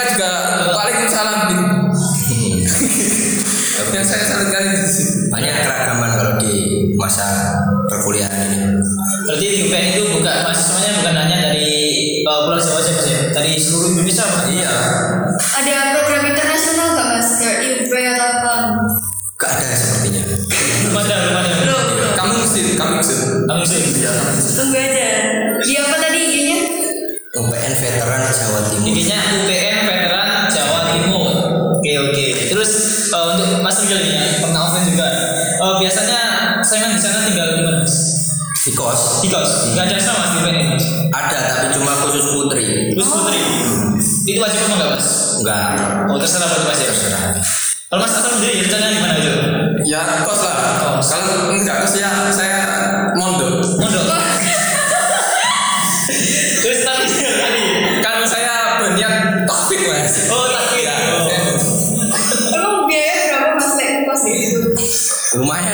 masa 7.03 7.27
perkuliahan 7.91 8.47
ini. 8.55 8.79
Berarti 9.27 9.47
UPN 9.67 9.87
itu 9.99 10.03
bukan 10.15 10.37
mahasiswanya 10.47 10.91
bukan 11.03 11.15
hanya 11.19 11.37
dari 11.51 11.71
uh, 12.23 12.47
Pulau 12.47 12.63
Jawa 12.63 12.79
saja 12.79 13.03
ya, 13.11 13.21
dari 13.35 13.59
seluruh 13.59 13.99
Indonesia 13.99 14.23
Mas. 14.23 14.47
Iya, 14.47 14.75
Ada 15.59 15.75
program 15.99 16.23
internasional 16.31 16.87
nggak 16.95 17.09
mas? 17.19 17.29
Kayak 17.43 17.59
IUP 17.67 17.93
atau 18.15 18.27
apa? 18.39 18.55
gak 19.43 19.51
ada 19.59 19.75
sepertinya. 19.75 20.23
Belum 20.23 20.95
ada, 21.03 21.15
belum 21.19 21.37
ada. 21.43 21.51
Belum. 21.59 21.83
kamu 22.15 22.33
muslim 22.47 22.67
kamu 22.79 22.93
muslim 23.03 23.21
Kamu 23.51 23.63
sih. 23.67 23.81
Tunggu 24.55 24.79
aja. 24.79 25.09
Di 25.67 25.75
apa 25.83 25.97
tadi 25.99 26.19
IG-nya? 26.23 26.59
UPN 27.43 27.73
Veteran 27.75 28.23
Jawa 28.31 28.61
Timur. 28.71 28.87
Intinya 28.87 29.19
UPN 29.43 29.79
Veteran 29.91 30.31
Jawa 30.47 30.79
Timur. 30.95 31.31
Oke 31.75 31.93
oke. 31.99 32.27
Terus 32.55 32.71
uh, 33.11 33.35
untuk 33.35 33.67
Mas 33.67 33.83
Rizal 33.83 33.99
saya 36.73 36.89
di 36.89 36.97
sana 36.97 37.29
tinggal 37.29 37.47
di 37.53 37.63
mana? 37.69 37.85
Di 38.63 38.71
kos 38.73 39.21
Di 39.21 39.29
kos. 39.29 39.77
Gak 39.77 39.85
ada 39.85 40.01
sama 40.01 40.25
di 40.33 40.37
UPN 40.41 40.73
Mas. 40.73 40.85
ada 41.13 41.39
tapi 41.53 41.67
cuma 41.77 41.93
khusus 42.01 42.33
putri. 42.33 42.97
Terus 42.97 43.09
Putri. 43.13 43.41
Itu 44.25 44.41
wajib 44.41 44.57
apa 44.65 44.73
enggak 44.81 44.91
Mas? 44.97 45.09
Enggak 45.37 45.69
Oh 46.09 46.17
terserah 46.17 46.49
buat 46.49 46.65
Mas 46.65 46.81
ya. 46.81 46.89
terserah. 46.89 47.21
Kalau 47.93 48.01
Mas 48.01 48.13
Asal 48.17 48.33
sendiri 48.33 48.65
rencananya 48.65 48.93
gimana 48.97 49.15
itu? 49.21 49.35
ya 49.85 50.01
kos 50.25 50.41
lah 50.41 50.55
kalau 50.81 51.53
enggak 51.53 51.77
kos 51.85 51.95
ya 52.01 52.09
saya 52.33 52.59
mondok 53.21 53.61
Mondok. 53.77 54.07
Terus 56.63 56.81
tadi 56.81 57.05
tadi. 57.11 57.65
kalau 58.01 58.23
saya 58.25 58.81
berniat 58.81 59.15
topik 59.45 59.81
mas 59.85 60.31
Oh 60.31 60.47
takdir. 60.49 60.89
Oh. 60.89 61.29
Emang 62.55 62.87
biaya 62.87 63.15
berapa 63.29 63.49
mas 63.59 63.71
naik 63.75 64.07
kos 64.07 64.23
di 64.25 64.33
situ? 64.39 64.59
Ya. 64.71 64.87
Lumayan. 65.35 65.72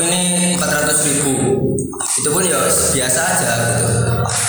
Kosku 0.00 0.08
ini 0.08 0.56
400 0.56 1.08
ribu 1.12 1.32
itu 2.00 2.28
pun 2.32 2.42
ya 2.44 2.58
biasa 2.68 3.20
aja 3.20 3.48
gitu 3.76 3.88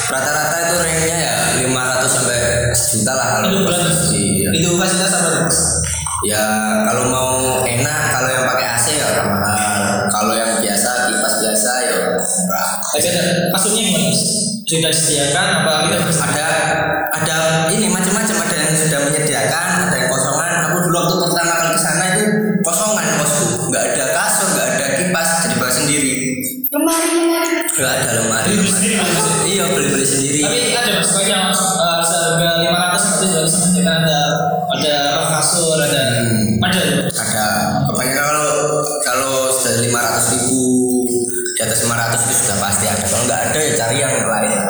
rata-rata 0.08 0.56
itu 0.64 0.76
range-nya 0.80 1.18
ya 1.20 1.36
500 1.68 2.08
sampai 2.08 2.40
sejuta 2.72 3.12
lah 3.16 3.28
kalau 3.36 3.48
Itu 3.52 3.60
bulan 3.68 3.82
Iya. 4.12 4.50
Itu 4.58 4.70
fasilitas 4.80 5.14
apa 5.14 5.30
tuh? 5.32 5.44
Ya 6.28 6.44
kalau 6.88 7.04
mau 7.12 7.64
enak 7.64 8.00
kalau 8.14 8.30
yang 8.30 8.46
pakai 8.48 8.68
AC 8.76 8.86
ya 9.00 9.08
mahal. 9.24 10.08
Kalau 10.12 10.34
yang 10.36 10.52
biasa 10.60 10.90
kipas 11.08 11.36
biasa 11.44 11.72
ya 11.84 11.96
murah. 12.20 12.70
Maksudnya 13.52 13.82
gimana? 13.86 14.10
Sudah 14.72 14.90
disediakan 14.92 15.46
apa 15.68 15.72
Ada 15.92 16.12
ada 16.16 16.51
lemari. 28.52 28.60
Beli 28.60 28.72
sendiri? 28.72 28.96
Iya 29.48 29.64
beli-beli 29.72 30.06
sendiri. 30.06 30.40
Tapi 30.44 30.60
ada 30.76 30.92
mas, 31.00 31.08
pokoknya 31.12 31.38
mas 31.48 31.62
uh, 31.78 32.02
seharga 32.04 32.50
500 32.60 32.72
nanti 33.02 33.26
sudah 33.26 33.44
bisa 33.46 33.58
menyediakan 33.62 33.96
ada 34.02 34.20
ada 34.72 34.96
kasur, 35.32 35.78
ada 35.78 36.00
Hmm. 36.22 36.62
ada. 36.62 36.82
ada 37.12 37.46
kebanyakan 37.90 38.24
kalau 38.24 38.46
kalau 39.02 39.32
sudah 39.52 39.74
lima 39.82 40.00
ratus 40.00 40.26
ribu 40.38 40.62
di 41.56 41.62
atas 41.62 41.80
500 41.84 42.26
itu 42.26 42.36
sudah 42.46 42.58
pasti 42.60 42.86
ada 42.88 43.04
kalau 43.04 43.24
nggak 43.26 43.42
ada 43.50 43.60
ya 43.60 43.72
cari 43.76 43.96
yang 44.00 44.14
lain 44.22 44.61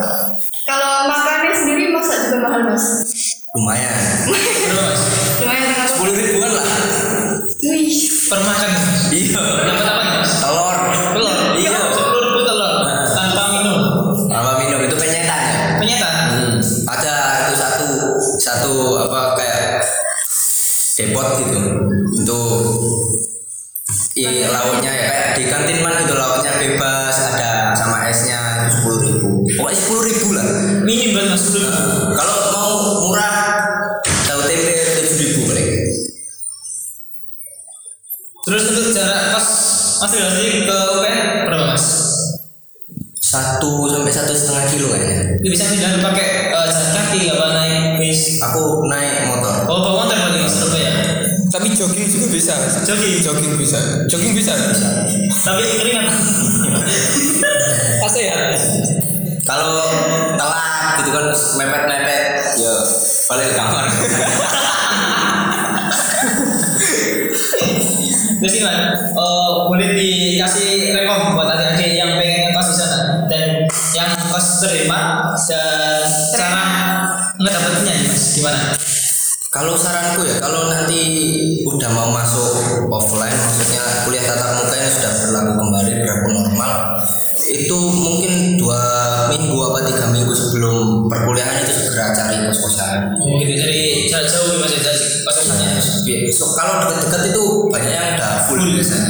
kalau 97.21 97.29
dekat-dekat 97.29 97.29
itu 97.29 97.43
banyak 97.69 97.91
yang 97.93 98.17
udah 98.17 98.31
full 98.49 98.61
biasanya. 98.73 99.09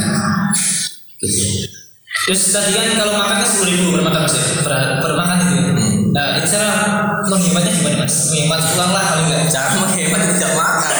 Gitu. 1.22 1.44
Terus 2.28 2.42
tadi 2.52 2.70
kan 2.76 2.84
kalau 3.00 3.12
makannya 3.16 3.46
sepuluh 3.48 3.72
ribu 3.72 3.86
per 3.96 4.02
makan 4.04 4.20
mas 4.28 4.34
ya 4.36 4.44
per, 4.60 4.74
per 5.00 5.12
makan 5.16 5.36
itu. 5.40 5.56
Nah 6.12 6.24
itu 6.38 6.46
cara 6.52 6.68
menghematnya 7.24 7.72
gimana 7.72 7.96
mas? 8.04 8.14
Menghemat 8.30 8.60
uang 8.76 8.90
lah 8.92 9.04
paling 9.16 9.26
enggak. 9.32 9.48
Cara 9.48 9.68
menghemat 9.80 10.20
tidak 10.36 10.52
makan. 10.54 10.91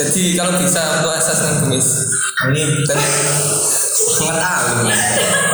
Jadi 0.00 0.32
kalau 0.32 0.56
bisa 0.56 1.04
puasa 1.04 1.32
Senin 1.36 1.60
Kamis. 1.60 1.88
Dan 2.88 2.96
pengetahuan. 4.16 4.80
penanya 4.80 5.49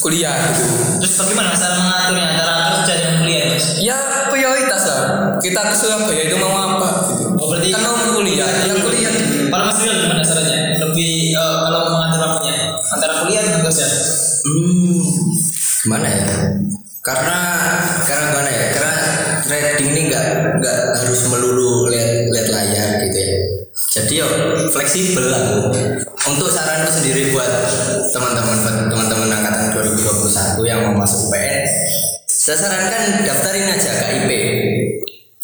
kuliah 0.00 0.34
gitu. 0.50 0.64
Terus 1.04 1.14
bagaimana 1.20 1.52
cara 1.52 1.74
mengaturnya 1.76 2.26
antara 2.32 2.54
kerja 2.80 2.94
dan 2.98 3.12
kuliah 3.20 3.42
mas? 3.52 3.66
Ya 3.80 3.96
prioritas 4.32 4.82
lah. 4.88 5.02
Kita 5.40 5.60
ke 5.68 5.74
Surabaya 5.76 6.22
itu 6.28 6.36
mau 6.40 6.52
apa 6.56 6.88
gitu. 7.12 7.24
Oh, 7.36 7.46
berarti 7.52 7.68
kan 7.72 7.80
mau 7.84 7.96
kuliah, 8.16 8.48
yang 8.68 8.80
kuliah. 8.80 9.12
Kalau 9.50 9.64
Mas 9.66 9.80
Rizal 9.80 9.96
gimana 10.04 10.22
caranya? 10.22 10.58
Lebih 10.78 11.12
eh, 11.34 11.56
kalau 11.64 11.80
mengatur 11.90 12.20
waktunya 12.20 12.56
antara 12.92 13.14
kuliah 13.24 13.42
dan 13.42 13.54
kerja? 13.64 13.86
Hmm, 14.46 15.00
gimana 15.84 16.06
ya? 16.08 16.24
Karena 17.00 17.38
karena 18.04 18.24
gimana 18.30 18.50
ya? 18.52 18.66
Karena 18.76 18.94
trading 19.44 19.88
ini 19.90 20.00
nggak 20.12 20.26
nggak 20.60 20.78
harus 21.00 21.20
melulu 21.32 21.88
lihat 21.88 22.28
lihat 22.28 22.48
layar 22.52 22.90
gitu 23.08 23.18
ya. 23.18 23.38
Jadi 23.90 24.12
yo 24.22 24.28
fleksibel 24.70 25.24
lah. 25.32 25.42
Untuk 26.28 26.52
saranku 26.52 26.92
sendiri 26.92 27.32
buat 27.32 27.48
teman-teman 28.20 28.56
teman-teman 28.92 29.28
angkatan 29.32 29.72
2021 29.72 30.68
yang 30.68 30.78
mau 30.92 31.00
masuk 31.00 31.32
UPN, 31.32 31.64
saya 32.28 32.56
sarankan 32.60 33.24
daftarin 33.24 33.72
aja 33.72 33.90
KIP. 33.96 34.30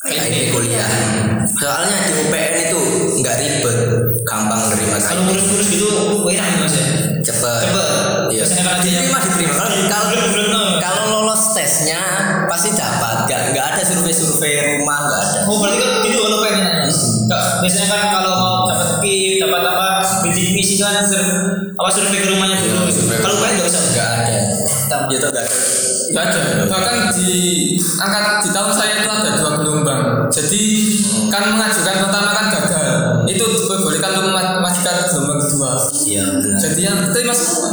KIP 0.05 0.53
kuliah. 0.53 0.91
Soalnya 1.57 1.97
di 2.05 2.13
UPN 2.21 2.55
itu 2.69 2.81
nggak 3.25 3.37
ribet, 3.41 3.79
gampang 4.29 4.61
nerima 4.69 5.01
Kalau 5.01 5.09
KIP. 5.09 5.25
ngurus-ngurus 5.25 5.69
gitu, 5.73 5.89
enak 6.29 6.53
mas 6.61 6.75
ya? 6.77 6.87
Cepet. 7.25 7.61
Cepet. 7.65 7.89
Iya. 8.37 8.45
Diterima 8.45 9.19
diterima. 9.25 9.55
Kalau 9.57 9.77
kalau 9.89 10.15
kalau 10.85 11.05
lolos 11.09 11.43
tesnya 11.57 12.01
pasti 12.45 12.77
dapat. 12.77 13.25
Gak 13.27 13.57
nggak 13.57 13.67
ada 13.73 13.83
survei-survei 13.83 14.79
rumah 14.79 14.99
nggak 15.09 15.21
ada. 15.25 15.39
Oh 15.49 15.57
berarti 15.65 15.81
kan 15.81 15.91
gitu 16.05 16.19
kalau 16.21 16.39
pengen? 16.45 16.87
Nggak, 17.27 17.45
biasanya 17.65 17.87
kan 17.91 18.03
kalau 18.21 18.33
mau 18.37 18.55
dapat 18.71 18.89
PIP, 19.03 19.43
dapat 19.43 19.76
apa, 20.79 20.93
bidik 20.93 21.01
misi 21.01 21.01
kan 21.01 21.05
sur- 21.07 21.75
apa 21.77 21.89
survei 21.91 22.19
ke 22.21 22.29
rumahnya 22.33 22.57
dulu. 22.61 22.79
Kalau 23.23 23.37
pengen 23.41 23.55
nggak 23.57 23.69
usah. 23.69 23.83
Nggak 23.93 24.09
ada. 24.09 24.37
Gitu 25.09 25.27
nggak 25.27 25.45
ada. 25.45 25.55
Ada. 26.17 26.41
Bahkan 26.71 26.97
di 27.13 27.31
angkat 27.99 28.25
di 28.43 28.51
tahun 28.55 28.71
saya 28.73 28.93
itu 29.03 29.09
ada 29.11 29.31
dua 29.37 29.51
gelombang. 29.59 30.01
Jadi 30.31 30.63
kan 31.29 31.43
mengajukan 31.53 31.95
pertama 32.09 32.31
kan 32.33 32.47
gagal. 32.53 32.91
Itu 33.27 33.45
diperbolehkan 33.45 34.11
untuk 34.17 34.25
mema- 34.31 34.55
memajukan 34.61 34.95
gelombang 35.11 35.39
kedua. 35.43 35.71
Iya 36.07 36.25
benar. 36.41 36.59
Jadi 36.61 36.81
yang 36.81 36.99
terima 37.11 37.35
semua. 37.35 37.71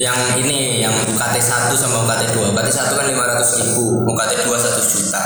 Yang 0.00 0.18
ini 0.42 0.82
yang 0.82 0.90
UKT 1.14 1.36
1 1.38 1.78
sama 1.78 2.02
UKT 2.02 2.34
2. 2.34 2.50
UKT 2.50 2.68
1 2.74 2.98
kan 2.98 3.06
500 3.06 3.58
ribu, 3.62 4.02
UKT 4.02 4.30
2 4.50 4.56
1 4.58 4.82
juta. 4.82 5.22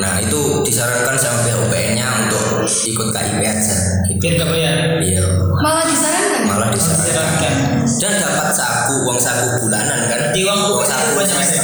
Nah 0.00 0.16
itu 0.16 0.64
disarankan 0.64 1.12
sama 1.20 1.44
pihak 1.44 1.60
UPN-nya 1.68 2.06
untuk 2.24 2.64
ikut 2.64 3.08
KIP 3.12 3.40
aja. 3.44 3.76
Gitu. 4.08 4.16
Biar 4.16 4.32
nggak 4.40 4.48
bayar. 4.48 4.76
Iya. 5.04 5.24
Malah 5.60 5.84
disarankan. 5.84 6.42
Malah 6.48 6.68
disarankan. 6.72 7.04
Disarankan. 7.04 7.54
Dan 8.00 8.12
dapat 8.16 8.48
saku, 8.56 8.94
uang 9.04 9.20
saku 9.20 9.46
bulanan 9.60 10.08
kan? 10.08 10.20
Di 10.32 10.40
uang 10.40 10.60
uang 10.72 10.72
UPN 10.80 10.88
saku 10.88 11.04
itu 11.04 11.14
banyak 11.20 11.36
mas 11.36 11.50
ya? 11.52 11.62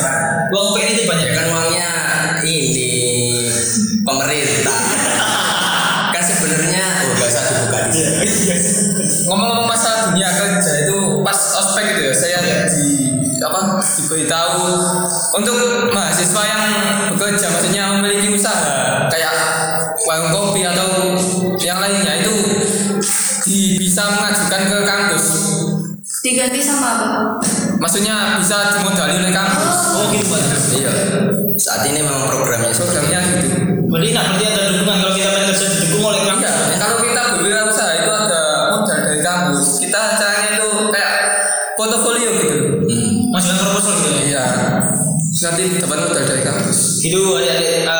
Uang 0.52 0.64
UPN 0.76 0.88
itu 0.92 1.02
banyak 1.08 1.26
Ya 1.26 1.32
kan 1.32 1.46
uangnya 1.48 1.90
ini 2.44 2.90
pemerintah. 4.04 4.78
kan 6.14 6.22
sebenarnya 6.22 6.84
oh 7.08 7.12
gak 7.16 7.28
usah 7.32 7.42
dibuka 7.48 7.78
di 7.88 7.92
sini. 7.96 8.26
Ngomong-ngomong 9.26 9.66
masalah 9.66 10.12
dunia 10.12 10.28
kerja 10.28 10.72
itu 10.86 11.24
pas 11.24 11.40
ospek 11.64 11.96
itu 11.96 12.00
ya 12.04 12.14
saya 12.14 12.38
di 12.68 13.06
apa 13.42 13.78
diberitahu 13.78 14.64
untuk 15.36 15.56
mahasiswa 15.92 16.42
yang 16.46 16.64
bekerja 17.14 17.46
maksudnya 17.52 17.84
diganti 26.46 26.62
sama 26.62 26.86
apa? 26.94 27.06
Maksudnya 27.82 28.38
bisa 28.38 28.78
dimodali 28.78 29.18
oleh 29.18 29.32
kan? 29.34 29.50
Oh, 29.98 30.06
gitu 30.14 30.30
Pak. 30.30 30.40
Iya. 30.78 30.90
Saat 31.58 31.82
ini 31.90 32.06
memang 32.06 32.30
programnya 32.30 32.70
programnya 32.70 33.20
gitu. 33.34 33.48
Berarti 33.90 34.08
nah 34.14 34.22
berarti 34.30 34.44
ada 34.46 34.62
dukungan 34.78 34.98
kalau 35.02 35.14
kita 35.18 35.28
pengen 35.34 35.48
kerja 35.50 35.66
didukung 35.74 36.04
oleh 36.06 36.22
kampus. 36.22 36.46
Iya, 36.46 36.76
kalau 36.78 36.96
kita 37.02 37.22
berwirausaha 37.34 37.92
itu 37.98 38.10
ada 38.14 38.42
modal 38.70 38.98
dari 39.02 39.20
kampus. 39.26 39.66
Kita 39.82 40.00
caranya 40.14 40.48
itu 40.54 40.70
kayak 40.94 41.12
portofolio 41.74 42.30
gitu. 42.38 42.56
Hmm. 42.86 43.10
Majukan 43.34 43.58
proposal 43.58 43.92
gitu. 43.98 44.10
Iya. 44.30 44.46
Nanti 45.36 45.62
dapat 45.82 45.98
modal 46.06 46.22
dari 46.22 46.42
kampus. 46.46 46.78
Itu 47.02 47.20
adik-adik 47.42 47.90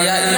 ya 0.03 0.30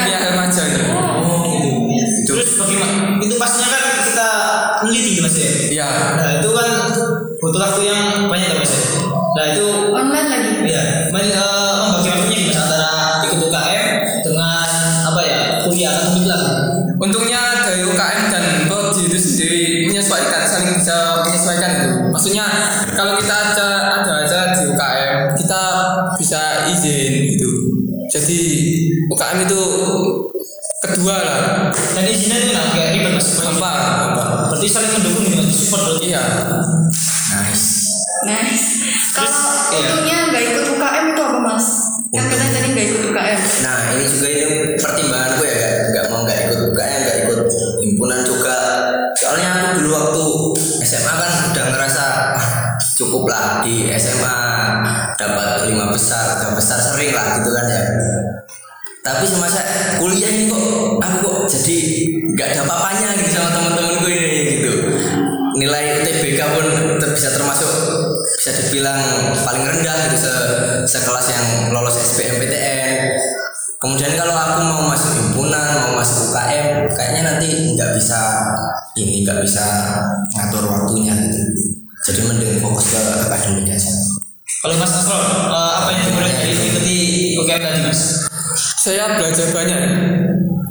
berarti 34.62 34.78
saling 34.78 34.92
mendukung 34.94 35.26
dengan 35.26 35.50
support 35.50 35.82
berarti? 35.90 36.06
Iya. 36.06 36.22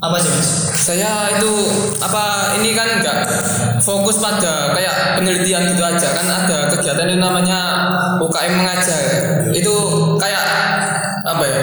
apa 0.02 0.18
sih 0.18 0.30
mas? 0.34 0.50
Saya 0.82 1.38
itu 1.38 1.52
apa 2.02 2.58
ini 2.58 2.74
kan 2.74 2.90
enggak 2.98 3.22
fokus 3.86 4.18
pada 4.18 4.74
kayak 4.74 5.22
penelitian 5.22 5.70
gitu 5.70 5.84
aja. 5.86 6.08
Kan 6.18 6.26
ada 6.26 6.74
kegiatan 6.74 7.06
yang 7.06 7.22
namanya 7.22 7.60
UKM 8.18 8.54
mengajar. 8.58 9.02
Itu 9.54 9.74
kayak 10.18 10.46
apa 11.22 11.44
ya 11.46 11.60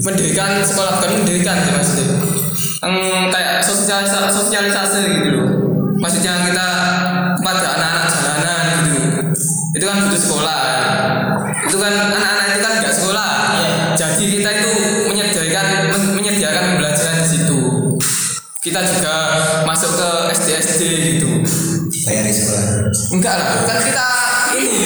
mendirikan 0.00 0.64
sekolah 0.64 0.96
kan 0.96 1.12
mendirikan 1.12 1.60
sih 1.60 1.72
mas 1.76 1.90
hmm, 2.80 3.28
kayak 3.28 3.60
sosialisasi, 3.60 4.32
sosialisasi 4.32 4.98
gitu 5.20 5.28
loh. 5.36 5.48
Maksudnya 6.00 6.48
kita 6.48 6.68
pada 7.44 7.66
anak-anak 7.76 8.06
jalanan 8.16 8.64
gitu. 8.88 9.00
Itu 9.76 9.84
kan 9.84 9.96
butuh 10.08 10.20
sekolah. 10.24 10.60
Itu 11.68 11.76
kan 11.76 11.92
anak 12.16 12.27
kita 18.78 18.94
juga 18.94 19.16
masuk 19.66 19.90
ke 19.98 20.10
SD 20.38 20.48
SD 20.62 20.82
gitu. 21.18 21.30
Bayar 22.06 22.30
sekolah. 22.30 22.66
Enggak 23.10 23.34
lah 23.34 23.48
kan 23.66 23.78
kita 23.82 24.06
ini 24.54 24.82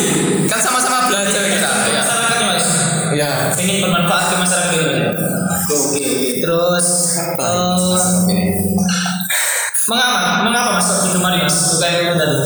kan 0.49 0.61
sama-sama 0.65 1.13
belajar 1.13 1.45
kita. 1.45 1.71
Ya 1.93 2.03
mas. 2.49 2.69
Ya 3.13 3.31
ini 3.61 3.85
bermanfaat 3.85 4.33
ke 4.33 4.35
masyarakat 4.41 4.73
juga 4.73 4.97
oke 5.73 6.09
terus 6.41 6.89
uh, 7.37 8.17
mengapa 9.89 10.49
mengapa 10.49 10.71
mas 10.81 10.89
Pak 10.89 11.21
Mari 11.21 11.45
mas? 11.45 11.53
Suka 11.53 11.87
yang 11.93 12.17
tadi. 12.17 12.41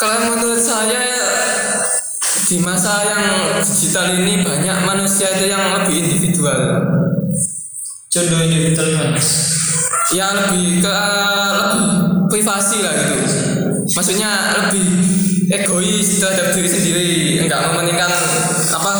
Kalau 0.00 0.18
menurut 0.32 0.64
saya 0.64 1.12
di 2.48 2.56
masa 2.64 3.04
yang 3.04 3.60
digital 3.60 4.16
ini 4.16 4.40
banyak 4.40 4.76
manusia 4.88 5.28
itu 5.36 5.52
yang 5.52 5.76
lebih 5.76 6.08
individual. 6.08 6.60
Contoh 8.08 8.40
individual 8.48 9.12
mas 9.12 9.63
ya 10.14 10.30
lebih 10.30 10.78
ke 10.78 10.96
privasi 12.30 12.86
lah 12.86 12.94
gitu. 12.94 13.16
Maksudnya 13.90 14.30
lebih 14.62 14.86
egois 15.50 16.22
terhadap 16.22 16.54
diri 16.54 16.70
sendiri 16.70 17.10
enggak 17.42 17.60
mementingkan 17.68 18.10
apa 18.70 18.92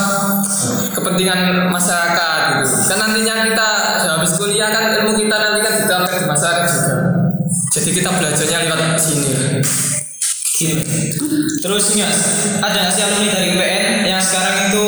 kepentingan 0.92 1.70
masyarakat 1.70 2.40
gitu. 2.66 2.74
Kan 2.90 2.98
nantinya 2.98 3.34
kita 3.46 3.68
habis 4.18 4.34
kuliah 4.34 4.68
kan 4.74 4.90
ilmu 4.98 5.14
kita 5.14 5.36
nanti 5.38 5.60
kan 5.62 5.72
diterapkan 5.78 6.14
di 6.18 6.26
masyarakat 6.26 6.66
juga. 6.68 6.94
Jadi 7.74 7.90
kita 7.94 8.10
belajarnya 8.10 8.58
lewat 8.66 8.98
sini. 8.98 9.30
Gitu 10.54 11.24
terus 11.64 11.96
ada 12.60 12.76
nggak 12.76 12.92
sih 12.92 13.02
alumni 13.08 13.28
dari 13.32 13.50
PN 13.56 14.04
yang 14.04 14.20
sekarang 14.20 14.68
itu 14.68 14.84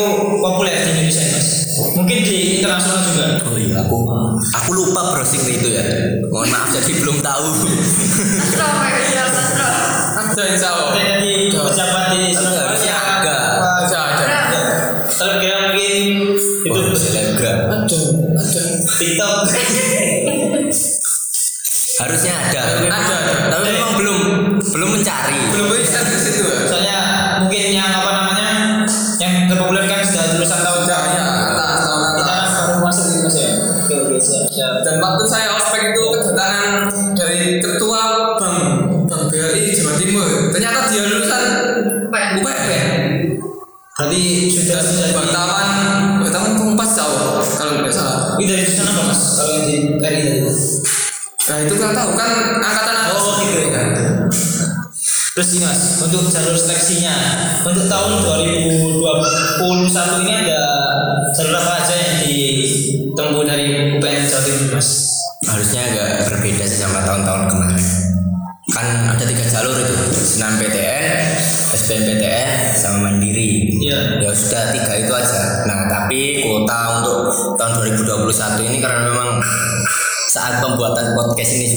Mungkin 2.07 2.23
di 2.23 2.63
internasional 2.63 3.03
juga. 3.03 3.25
Oh 3.43 3.59
iya, 3.59 3.83
aku 3.83 4.07
aku 4.47 4.69
lupa 4.71 5.11
browsing 5.11 5.43
itu 5.43 5.75
ya. 5.75 5.83
Mohon 6.31 6.55
maaf 6.55 6.71
jadi 6.71 7.03
belum 7.03 7.19
tahu. 7.19 7.47
Astro, 7.67 8.63
kayak 8.79 9.01
gitu, 9.03 9.19
Astro. 9.19 9.67
ada 10.15 10.43
insya 10.47 10.67
Allah 10.71 10.95
Ada 10.95 11.19
jadi 11.19 11.51
pejabat 11.51 12.03
di 12.07 12.19
ada. 12.31 13.35
ada 13.83 14.59
ada 15.03 15.35
kira 15.35 15.57
mungkin 15.67 16.31
itu 16.63 16.79
Oh, 16.79 16.95
Telegram. 16.95 17.57
ada 17.75 17.99
ada 18.39 18.61
TikTok. 18.87 19.35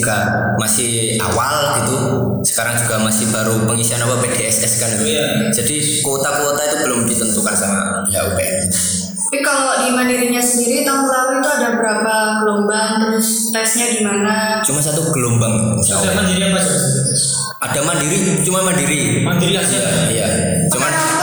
Juga 0.00 0.16
masih 0.56 1.20
awal 1.20 1.84
gitu. 1.84 1.96
Sekarang 2.40 2.80
juga 2.80 2.96
masih 3.04 3.28
baru 3.28 3.68
pengisian 3.68 4.00
apa 4.00 4.16
PDSS 4.24 4.72
kan. 4.80 4.90
gitu. 4.96 5.12
Iya. 5.12 5.52
Jadi 5.52 6.00
kuota-kuota 6.00 6.60
itu 6.64 6.76
belum 6.88 7.00
ditentukan 7.04 7.54
sama 7.54 8.00
pihak 8.08 8.32
UPN. 8.32 8.64
Tapi 9.30 9.46
kalau 9.46 9.86
di 9.86 9.94
mandirinya 9.94 10.42
sendiri 10.42 10.82
tahun 10.82 11.06
lalu 11.06 11.38
itu 11.38 11.48
ada 11.54 11.78
berapa 11.78 12.14
gelombang 12.42 12.98
terus 12.98 13.54
tesnya 13.54 13.86
gimana? 13.94 14.58
Cuma 14.66 14.82
satu 14.82 15.06
gelombang. 15.14 15.78
Allah. 15.78 16.18
mandiri 16.18 16.50
apa 16.50 16.58
sih? 16.58 16.74
Ada 17.62 17.80
mandiri, 17.86 18.42
cuma 18.42 18.66
mandiri. 18.66 19.22
Mandiri 19.22 19.54
aja. 19.54 19.78
Iya. 20.10 20.26
Cuman 20.72 20.90
atau 20.90 21.19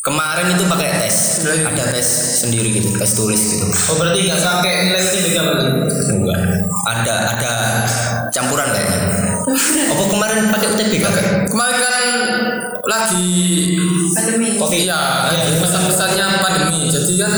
kemarin 0.00 0.56
itu 0.56 0.64
pakai 0.64 0.88
tes, 1.04 1.44
ada 1.44 1.84
tes 1.92 2.08
sendiri 2.40 2.72
gitu, 2.72 2.96
tes 2.96 3.12
tulis 3.12 3.36
gitu. 3.36 3.66
Oh 3.92 3.96
berarti 4.00 4.18
nggak 4.24 4.40
pakai 4.40 4.72
nilai 4.88 5.02
UTBK 5.04 5.36
berarti? 5.44 5.64
Enggak. 6.16 6.40
Ada 6.80 7.14
ada 7.36 7.52
campuran 8.32 8.68
kayaknya. 8.72 9.00
Apa 9.92 10.02
kemarin 10.08 10.38
pakai 10.48 10.68
UTBK? 10.72 11.06
kemarin 11.52 11.76
kan 11.76 11.94
lagi 12.88 13.28
pandemi? 14.16 14.48
Covid. 14.56 14.78
iya 14.88 15.00
besar-besarnya 15.60 16.26
pandemi 16.40 16.88
jadi 16.88 17.12
kan 17.20 17.32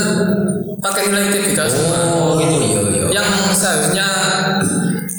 pakai 0.79 1.01
nilai 1.11 1.23
UTBK 1.31 1.59
semua 1.67 1.97
Oh 2.15 2.39
gitu 2.39 2.55
iya 2.63 2.81
iya. 2.87 3.03
yang 3.19 3.27
seharusnya 3.51 4.07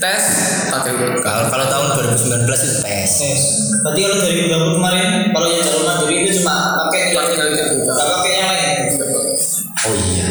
tes 0.01 0.25
pakai 0.73 0.93
Kalau 1.21 1.45
kalau 1.49 1.67
tahun 1.69 1.87
2019 2.17 2.49
itu 2.49 2.79
tes. 2.85 3.11
Tes. 3.21 3.43
Berarti 3.85 4.01
kalau 4.01 4.17
2020 4.17 4.77
kemarin 4.81 5.07
kalau 5.33 5.47
yang 5.49 5.61
jalur 5.61 5.83
mandiri 5.85 6.15
itu 6.25 6.31
cuma 6.41 6.57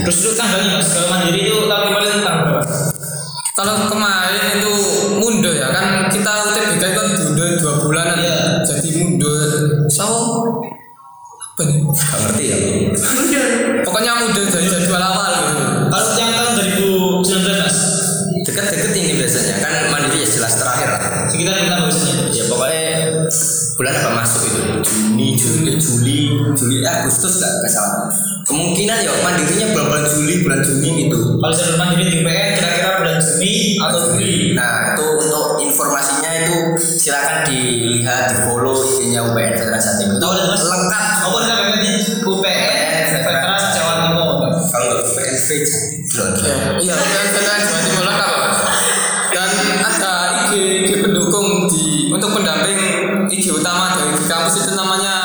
Terus 0.03 0.17
itu 0.19 0.31
tanggalnya 0.35 0.75
mas, 0.75 0.89
kalau 0.91 1.07
mandiri 1.09 1.39
itu 1.43 1.55
tahun 1.63 1.83
kemarin 1.87 2.09
tanggal 2.13 2.35
berapa? 2.43 2.61
kalau 3.53 3.73
kemarin 3.85 4.43
itu 4.57 4.73
mundur 5.13 5.53
ya 5.53 5.69
kan 5.69 6.09
kita 6.09 6.25
UTBK 6.43 6.81
itu 6.81 6.97
kan 6.97 7.07
diundur 7.13 7.47
dua 7.55 7.73
bulanan 7.79 8.17
Iya. 8.17 8.37
jadi 8.65 8.89
mundur 8.97 9.39
so 9.87 10.09
apa 11.53 11.61
nih 11.63 11.85
Gak 11.85 12.17
ngerti 12.19 12.43
ya. 12.43 12.57
Mundur. 12.97 13.45
pokoknya 13.85 14.11
mundur 14.19 14.45
dari 14.49 14.65
jadwal 14.65 15.05
awal 15.05 15.31
gitu 15.37 15.63
Kalau 15.85 16.09
yang 16.17 16.31
tahun 16.33 16.51
2019 16.57 17.21
mas, 17.61 17.77
Deket-deket 18.43 18.91
ini 18.97 19.11
biasanya 19.15 19.55
kan 19.61 19.73
mandiri 19.87 20.17
ya 20.19 20.27
jelas 20.27 20.53
terakhir 20.57 20.89
lah. 20.89 21.01
sekitar 21.29 21.53
berapa 21.55 21.85
biasanya? 21.85 22.15
Ya 22.27 22.43
pokoknya 22.49 22.85
bulan 23.73 23.93
apa 23.95 24.09
masuk 24.17 24.41
itu? 24.43 24.61
Juni, 24.83 25.27
Juli, 25.37 25.71
Juli, 25.77 26.17
Juli, 26.51 26.75
eh, 26.81 26.89
Agustus 26.91 27.37
nggak 27.37 27.69
salah. 27.69 28.09
Kemungkinan 28.43 28.97
ya 28.99 29.11
mandirinya 29.23 29.67
bulan-bulan 29.71 30.03
Juli, 30.11 30.35
bulan 30.43 30.59
Juni 30.59 30.89
gitu. 31.07 31.19
Kalau 31.39 31.53
jalur 31.55 31.75
mandiri 31.79 32.03
di 32.11 32.15
UPN 32.19 32.49
kira-kira 32.59 32.89
bulan 32.99 33.17
Juni 33.23 33.53
atau 33.79 33.99
Juli? 34.11 34.33
Nah 34.51 34.93
itu 34.93 35.05
untuk 35.15 35.45
informasinya 35.63 36.31
itu 36.43 36.57
silakan 36.99 37.47
dilihat 37.47 38.23
di 38.29 38.35
follow 38.43 38.75
IG-nya 38.75 39.21
UPN 39.31 39.51
Veteran 39.55 39.79
Jatim 39.79 40.09
itu 40.19 40.25
Oh, 40.27 40.35
lengkap. 40.35 41.03
Oh, 41.23 41.31
benar 41.39 41.59
di 41.79 41.91
UPN 42.19 43.03
Veteran 43.15 43.61
Jawa 43.71 43.93
Timur. 44.03 44.31
Kalau 44.67 44.85
nggak 44.91 44.99
UPN 45.07 45.35
V 45.39 45.47
Jatim. 46.03 46.51
iya 46.83 46.93
kan 46.93 47.25
veteran 47.31 47.59
Jawa 47.63 47.79
Timur 47.81 48.03
lengkap 48.05 48.31
dan 49.33 49.49
ada 49.81 50.11
IG 50.45 50.51
IG 50.83 50.89
pendukung 51.01 51.47
di 51.71 52.11
untuk 52.11 52.29
pendamping 52.35 52.79
IG 53.31 53.45
utama 53.49 53.97
dari 53.97 54.13
di 54.13 54.25
kampus 54.27 54.61
itu 54.61 54.71
namanya 54.75 55.22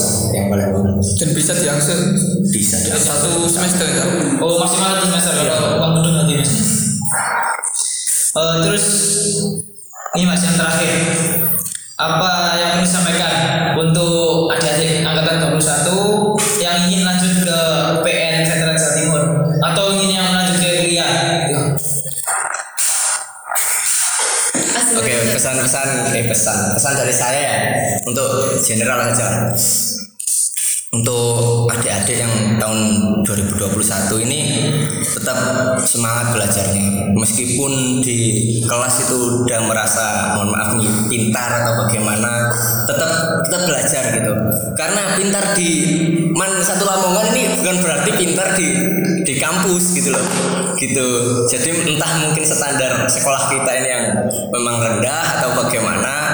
mas 0.00 0.32
yang 0.32 0.48
paling 0.48 0.72
bagus 0.72 1.08
dan 1.20 1.28
bisa 1.36 1.52
diakses? 1.52 2.00
Bisa 2.48 2.76
ya, 2.80 2.96
jadi 2.96 3.00
satu 3.04 3.44
semester 3.44 3.86
ya? 3.86 4.04
Oh 4.40 4.56
maksimal 4.56 4.96
satu 4.96 5.06
semester. 5.12 5.32
Kalau 5.44 5.76
uang 5.76 5.92
gedung 6.00 6.14
nanti 6.24 6.34
mas. 6.40 6.52
Eh, 8.30 8.56
terus 8.64 8.86
ini 10.16 10.24
mas 10.24 10.40
yang 10.40 10.56
terakhir. 10.56 10.96
Apa 12.00 12.56
yang 12.56 12.70
ingin 12.80 12.88
disampaikan 12.88 13.32
untuk 13.76 14.48
adik-adik 14.56 15.04
angkatan 15.04 15.52
21 15.52 16.64
yang 16.64 16.76
ingin 16.88 17.04
lanjut 17.04 17.39
pesan-pesan 25.40 26.12
eh 26.12 26.28
pesan 26.28 26.76
pesan 26.76 26.92
dari 27.00 27.14
saya 27.16 27.40
ya 27.40 27.56
untuk 28.04 28.60
general 28.60 29.08
saja. 29.08 29.48
Untuk 30.90 31.70
adik-adik 31.70 32.18
yang 32.18 32.58
tahun 32.58 32.78
2021 33.22 34.26
ini 34.26 34.40
tetap 35.06 35.38
semangat 35.86 36.34
belajarnya. 36.34 37.14
Meskipun 37.14 38.02
di 38.02 38.18
kelas 38.66 39.06
itu 39.06 39.46
udah 39.46 39.70
merasa 39.70 40.34
mohon 40.34 40.50
maaf 40.50 40.74
nih 40.74 40.90
pintar 41.06 41.62
atau 41.62 41.86
bagaimana, 41.86 42.50
tetap 42.90 43.06
tetap 43.46 43.62
belajar 43.70 44.02
gitu. 44.18 44.34
Karena 44.74 45.14
pintar 45.14 45.54
di 45.54 45.70
Man 46.34 46.58
satu 46.58 46.82
Lamongan 46.82 47.38
ini 47.38 47.54
bukan 47.62 47.76
berarti 47.86 48.10
pintar 48.18 48.58
di 48.58 48.66
di 49.22 49.34
kampus 49.38 49.94
gitu 49.94 50.10
loh. 50.10 50.26
Gitu. 50.74 51.06
Jadi 51.54 51.86
entah 51.86 52.18
mungkin 52.18 52.42
standar 52.42 53.06
sekolah 53.06 53.46
kita 53.46 53.70
ini 53.78 53.88
yang 53.94 54.04
memang 54.50 54.82
rendah 54.82 55.38
atau 55.38 55.54
bagaimana 55.54 56.29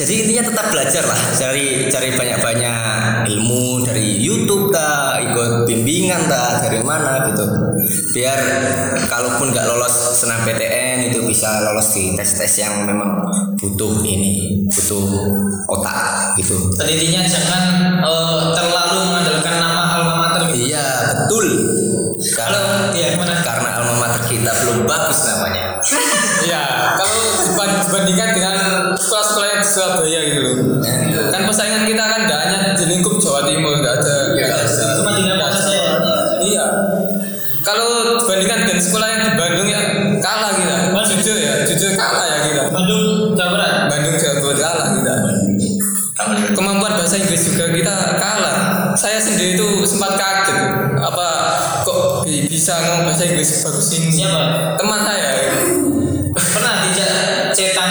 jadi 0.00 0.12
intinya 0.24 0.48
tetap 0.48 0.66
belajar 0.72 1.04
lah 1.04 1.20
cari 1.36 1.92
cari 1.92 2.08
banyak-banyak 2.16 3.28
ilmu 3.28 3.84
dari 3.84 4.16
YouTube 4.16 4.72
kah 4.72 5.20
ikut 5.20 5.68
bimbingan 5.68 6.24
kah 6.24 6.64
dari 6.64 6.80
mana 6.80 7.28
gitu. 7.28 7.44
Biar 8.16 8.38
kalaupun 9.04 9.52
nggak 9.52 9.68
lolos 9.68 9.92
senam 10.16 10.40
PTN 10.48 11.12
itu 11.12 11.20
bisa 11.28 11.60
lolos 11.68 11.92
di 11.92 12.16
tes-tes 12.16 12.64
yang 12.64 12.88
memang 12.88 13.20
butuh 13.60 14.00
ini 14.00 14.64
butuh 14.72 15.04
otak 15.68 16.32
gitu. 16.40 16.56
Dan 16.80 16.88
intinya 16.88 17.20
jangan 17.28 17.64
eh, 18.00 18.40
terlalu 18.56 18.98
mengandalkan 19.04 19.54
nama 19.60 19.82
alma 20.00 20.14
mater. 20.16 20.48
Iya 20.56 20.84
betul. 21.12 21.44
Karena 22.32 22.56
Kalau 22.56 22.96
ya 22.96 23.06
gimana? 23.12 23.36
karena 23.44 23.68
alma 23.76 23.94
mater 24.00 24.22
kita 24.32 24.48
belum 24.64 24.88
bagus 24.88 25.28
namanya. 25.28 25.64
Ya 26.40 26.64
kalau 26.96 27.20
diban- 27.44 27.84
dibandingkan 27.84 28.32
dengan 28.32 28.56
di 29.60 29.68
Surabaya 29.68 30.20
gitu 30.24 30.40
loh. 30.40 30.54
Kan 31.30 31.40
persaingan 31.44 31.84
kita 31.84 32.04
kan 32.04 32.20
gak 32.26 32.40
hanya 32.48 32.58
di 32.74 32.84
lingkup 32.88 33.16
Jawa 33.20 33.46
Timur 33.46 33.76
gak 33.80 34.00
ada. 34.00 34.16
Iya. 34.36 34.56
Cuma 35.00 35.10
ada. 35.16 35.58
saya. 35.60 35.92
iya. 36.40 36.66
kalau 37.60 38.18
dibandingkan 38.24 38.64
dengan 38.64 38.80
sekolah 38.80 39.06
yang 39.12 39.20
di 39.20 39.32
Bandung 39.36 39.68
ya 39.68 39.82
kalah 40.24 40.50
kita 40.56 40.76
jujur 41.12 41.36
ya 41.36 41.52
jujur 41.68 41.92
kalah 41.92 42.24
ya 42.24 42.38
kita 42.48 42.62
Bandung 42.72 43.36
Jawa 43.36 43.50
Barat. 43.52 43.72
Bandung 43.92 44.16
Jawa 44.16 44.34
Barat 44.40 44.56
kalah 44.56 44.88
kita 44.96 45.14
kemampuan 46.56 46.92
bahasa 46.96 47.16
Inggris 47.16 47.48
juga 47.48 47.72
kita 47.72 47.94
kalah. 48.20 48.58
Saya 48.96 49.16
sendiri 49.16 49.56
itu 49.56 49.68
sempat 49.88 50.20
kaget. 50.20 50.58
Apa 51.00 51.26
kok 51.86 52.28
bi- 52.28 52.44
bisa 52.48 52.76
ngomong 52.76 53.08
bahasa 53.08 53.24
Inggris 53.24 53.64
bagus 53.64 53.88
ini? 53.96 54.08
Siapa? 54.12 54.76
teman 54.76 55.00
saya. 55.00 55.28
Pernah 56.30 56.74
dijak 56.88 57.10
cetan 57.56 57.90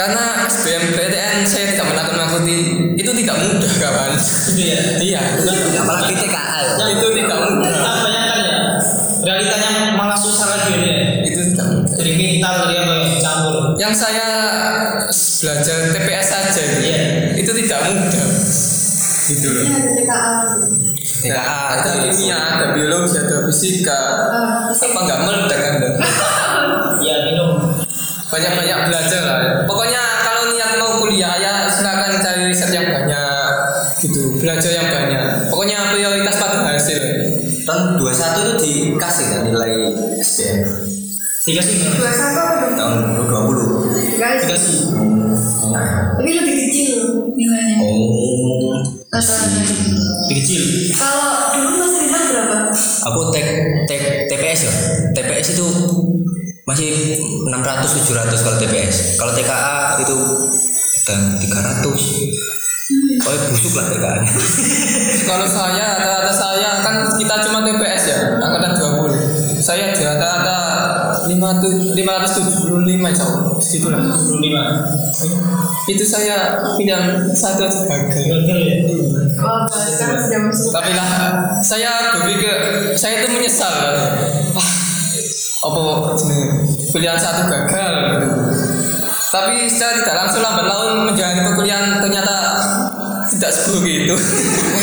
karena 0.00 0.48
SBMPTN 0.48 1.44
saya 1.44 1.64
tidak 1.70 1.92
menakut-nakuti 1.92 2.56
itu 2.96 3.10
tidak 3.12 3.36
mudah 3.38 3.72
kawan 3.76 4.12
Itu 4.16 4.56
ya. 4.58 4.80
iya 4.96 5.20
apalagi 5.76 6.16
TKA 6.16 6.56
ya. 6.56 6.72
itu 6.88 7.06
tidak 7.14 7.38
mudah 7.44 7.68
Kita 7.68 7.92
bayangkan 8.00 8.38
ya. 8.40 8.58
Realitanya 9.20 9.70
malah 9.92 10.16
susah 10.16 10.46
lagi 10.48 10.72
ya. 10.74 10.96
itu 11.20 11.40
tidak 11.52 11.66
mudah 11.70 11.94
Jadi 11.94 12.40
apa 12.40 12.64
ya 12.64 12.82
campur. 13.20 13.76
yang 13.76 13.92
saya 13.92 14.26
belajar 15.36 15.76
TPS 15.92 16.26
saja. 16.26 16.62
Iya. 16.80 16.98
itu 17.36 17.50
tidak 17.58 17.80
mudah 17.86 18.26
gitu 19.26 19.46
loh 19.46 19.64
ada 19.68 19.90
TKA. 19.92 20.32
TKA 21.20 21.44
ada 21.76 21.90
itu 22.00 22.08
kimia 22.16 22.38
ada 22.40 22.66
biologi 22.72 23.14
ada 23.14 23.36
fisika 23.44 23.98
Ah, 24.32 24.72
apa 24.72 24.98
nggak 24.98 25.20
meledak 25.20 25.60
anda 25.68 25.88
Ya 27.00 27.16
minum. 27.24 27.59
Banyak-banyak 28.30 28.78
belajar 28.86 29.20
lah 29.26 29.38
pokoknya 29.66 30.02
kalau 30.22 30.42
niat 30.54 30.78
mau 30.78 31.02
kuliah 31.02 31.34
ya 31.36 31.66
silakan 31.66 32.22
cari 32.22 32.46
riset 32.46 32.70
yang 32.70 32.86
banyak 32.86 33.50
gitu 33.98 34.38
belajar 34.38 34.70
yang 34.70 34.88
banyak 34.88 35.50
pokoknya 35.50 35.78
prioritas 35.90 36.34
pada 36.38 36.58
hasil 36.70 37.00
tahun 37.66 37.82
21 37.98 38.46
itu 38.46 38.54
dikasih 38.64 39.26
kan 39.34 39.40
nilai 39.46 39.72
SBM 40.22 40.90
Dikasih. 41.40 41.96
Dua 41.96 42.12
satu 42.12 42.36
apa 42.36 42.68
tahun 42.76 43.16
2020 43.24 44.20
Guys, 44.20 44.44
Dikasih. 44.44 44.76
tapi 46.20 46.30
lebih 46.36 46.54
kecil 46.68 47.00
nilainya. 47.32 47.80
oh. 47.80 48.76
Lebih 49.08 50.36
kecil. 50.44 50.62
Kalau 51.00 51.56
dulu 51.56 51.80
Mas 51.80 51.94
Ridwan 51.96 52.24
berapa? 52.28 52.56
aku 52.76 53.20
tek 53.32 53.46
tek 53.88 54.02
TPS 54.28 54.60
ya 54.68 54.72
TPS 55.16 55.56
itu 55.56 55.66
masih 56.68 57.18
600 57.48 57.50
700 57.50 58.44
kalau 58.44 58.56
TPS 58.60 58.96
kalau 59.16 59.32
TKA 59.32 60.00
itu 60.04 60.18
dan 61.04 61.40
300 61.40 62.50
oh 63.20 63.34
busuk 63.50 63.72
lah 63.78 63.86
TKA 63.92 64.16
nya. 64.22 64.32
Kalau 65.28 65.46
saya 65.46 65.84
rata-rata 65.94 66.32
saya 66.34 66.70
kan 66.82 66.94
kita 67.14 67.34
cuma 67.46 67.62
TPS 67.62 68.02
ya 68.10 68.18
angkatan 68.42 68.74
20 68.74 69.62
saya 69.62 69.94
di 69.94 70.02
rata-rata 70.02 70.58
575 71.28 72.90
insya 72.90 73.24
Allah 73.28 73.54
segitulah 73.62 74.00
25. 74.02 75.90
itu 75.90 76.04
saya 76.06 76.58
pilihan 76.74 77.30
satu 77.34 77.66
aja. 77.66 77.82
Gagal 77.86 78.58
ya. 78.62 78.76
Masuk. 79.40 80.70
tapi 80.74 80.90
lah 80.96 81.08
saya 81.62 82.18
berpikir 82.18 82.54
saya 82.98 83.22
itu 83.22 83.28
menyesal. 83.30 83.74
ah 84.58 84.70
apa 85.60 86.16
pilihan 86.88 87.20
satu 87.20 87.52
gagal 87.52 87.92
gitu. 88.16 88.28
tapi 89.28 89.68
secara 89.68 90.00
tidak 90.00 90.14
langsung 90.24 90.40
lambat 90.40 90.64
laun 90.64 91.04
menjalani 91.04 91.44
perkuliahan 91.44 92.00
ternyata 92.00 92.36
tidak 93.30 93.50
seburuk 93.54 93.86
itu. 93.86 94.16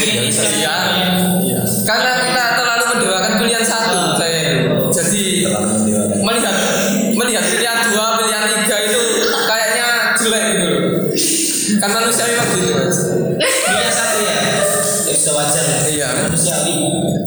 Ini 0.08 0.30
Iya. 0.32 1.60
karena 1.84 2.12
kita 2.24 2.44
terlalu 2.56 2.84
mendoakan 2.96 3.34
pilihan 3.44 3.66
satu 3.66 4.16
saya 4.16 4.72
jadi 4.94 5.26
melihat 6.24 6.56
melihat 7.12 7.44
pilihan 7.44 7.78
dua 7.92 8.08
pilihan 8.22 8.44
tiga 8.64 8.78
itu 8.88 9.02
kayaknya 9.50 9.86
jelek 10.16 10.44
gitu 10.56 10.66
loh. 10.70 10.82
Kan 11.82 11.90
manusia 11.92 12.24
memang 12.30 12.48
gitu 12.56 12.72
mas. 12.72 12.98
Pilihan 13.42 13.92
satu 13.92 14.18
ya. 14.24 14.36
Ya 15.10 15.12
bisa 15.12 15.32
wajar 15.36 15.64
ya. 15.66 15.78
iya. 15.92 16.08
Manusiawi. 16.30 16.76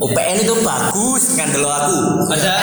UPN 0.01 0.37
itu 0.41 0.55
bagus 0.65 1.25
kan 1.37 1.53
dulu 1.53 1.69
aku. 1.69 1.97
Ada 2.33 2.55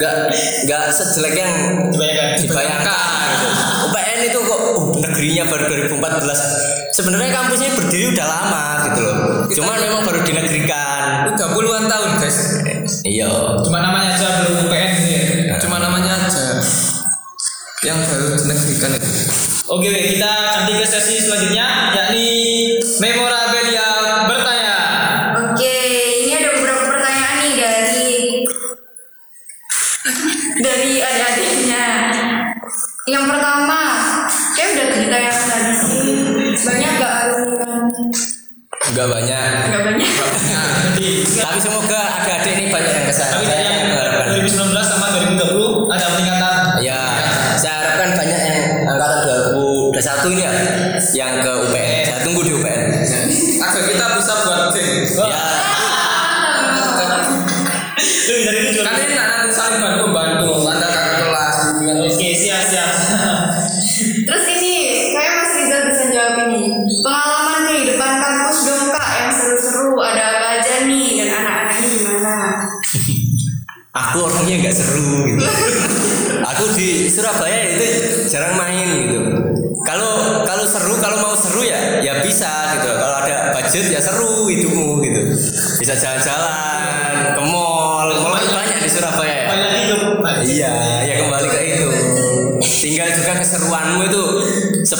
nggak 0.00 0.14
nggak 0.64 0.84
sejelek 0.88 1.34
yang 1.36 1.52
Dibayangkan. 1.92 2.40
dibayangkan. 2.40 3.28
gitu. 3.36 3.48
UPN 3.92 4.18
itu 4.24 4.38
kok 4.40 4.60
oh, 4.64 4.96
negerinya 4.96 5.44
baru 5.44 5.64
2014 5.68 6.96
sebenarnya 6.96 7.30
kampusnya 7.36 7.70
berdiri 7.76 8.04
udah 8.16 8.26
lama 8.26 8.64
gitu 8.88 9.00
loh. 9.04 9.16
Cuman 9.52 9.76
memang 9.76 10.02
baru 10.08 10.24
dinegerikan. 10.24 11.36
udah 11.36 11.48
puluhan 11.52 11.84
tahun 11.84 12.10
guys. 12.16 12.38
Iya. 13.04 13.28
Cuma 13.60 13.84
namanya 13.84 14.16
aja 14.16 14.28
belum 14.40 14.66
UPN 14.66 14.90
gitu 14.96 15.10
ya. 15.12 15.56
cuma 15.60 15.76
namanya 15.76 16.16
aja 16.16 16.44
yang 17.84 18.00
baru 18.00 18.40
dinegerikan. 18.40 18.90
Itu 18.96 19.08
Oke, 19.70 19.86
kita 20.16 20.26
nanti 20.50 20.72
ke 20.80 20.86
sesi 20.88 21.22
selanjutnya 21.22 21.94
yakni 21.94 22.26
memorabilia 22.98 23.39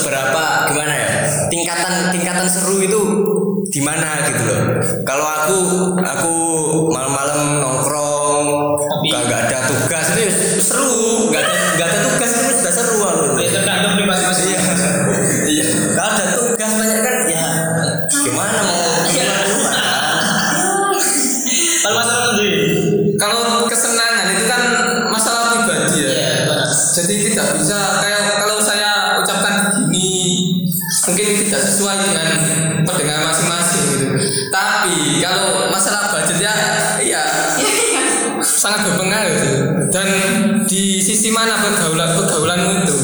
seberapa 0.01 0.73
gimana 0.73 0.93
ya 0.97 1.09
tingkatan 1.53 1.93
tingkatan 2.17 2.47
seru 2.49 2.81
itu 2.81 3.01
di 3.71 3.81
mana 3.85 4.25
gitu 4.27 4.43
loh. 4.49 4.61
Kalau 5.07 5.27
aku 5.29 5.59
aku 6.01 6.35
malam-malam 6.91 7.61
nongkrong 7.61 8.47
nggak 9.07 9.41
ada 9.47 9.59
tugas 9.69 10.05
itu 10.17 10.21
ya 10.27 10.33
seru 10.59 11.29
nggak 11.31 11.43
ada 11.45 11.53
nggak 11.77 11.90
gimana 41.31 41.63
pergaulan 41.63 42.11
pergaulanmu 42.19 42.71
itu? 42.83 42.95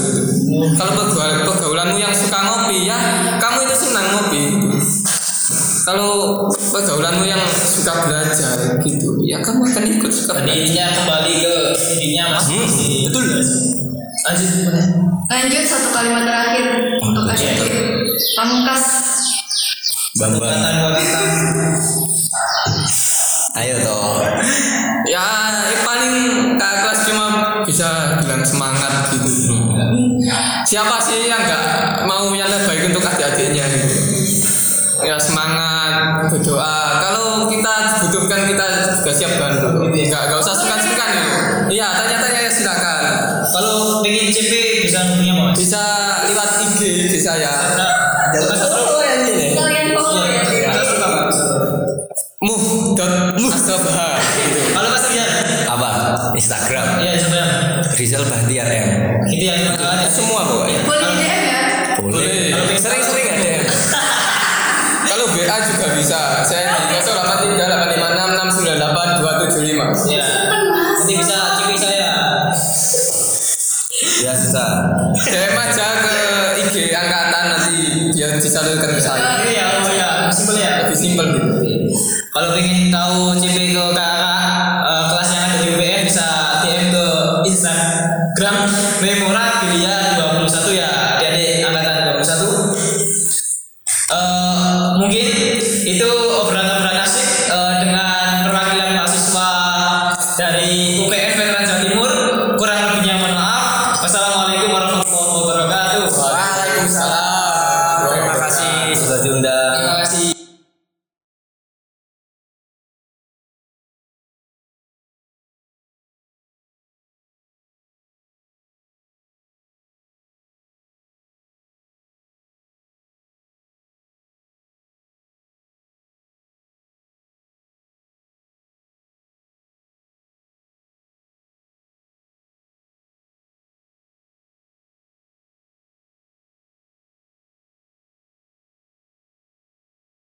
Kalau 0.74 0.92
pergaulan 0.98 1.46
pergaulanmu 1.46 1.96
yang 2.02 2.10
suka 2.10 2.38
ngopi 2.42 2.90
ya 2.90 2.98
kamu 3.38 3.70
itu 3.70 3.74
senang 3.86 4.06
ngopi. 4.18 4.42
Kalau 5.86 6.42
pergaulanmu 6.50 7.22
yang 7.22 7.38
suka 7.46 8.10
belajar 8.10 8.82
gitu 8.82 9.22
ya 9.30 9.38
kamu 9.38 9.62
akan 9.62 9.84
ikut 9.86 10.10
suka 10.10 10.42
belajar. 10.42 10.90
kembali 10.90 11.32
ke 11.38 11.54
dirinya 11.94 12.34
mas. 12.34 12.50
Hmm, 12.50 13.06
betul. 13.06 13.24
Lanjut 14.26 14.50
lanjut 15.30 15.62
satu 15.70 15.88
kalimat 15.94 16.26
terakhir 16.26 16.66
untuk 16.98 17.30
kasih 17.30 17.54
pamungkas. 18.34 18.84
Bambang 20.18 20.50
wanita. 20.50 21.45
sih 47.16 47.24
saya. 47.24 47.48
Jangan 48.36 48.56
solo 48.60 49.00
ini. 49.00 49.56
Kalau 54.76 54.88
Mas? 54.92 55.04
Rian. 55.08 55.28
Apa? 55.72 55.88
Instagram. 56.36 57.00
Iya 57.00 57.12
Rizal 57.96 58.28
Bahtiar 58.28 58.68
M. 58.68 58.88
Itu 59.32 59.48
yang 59.48 59.75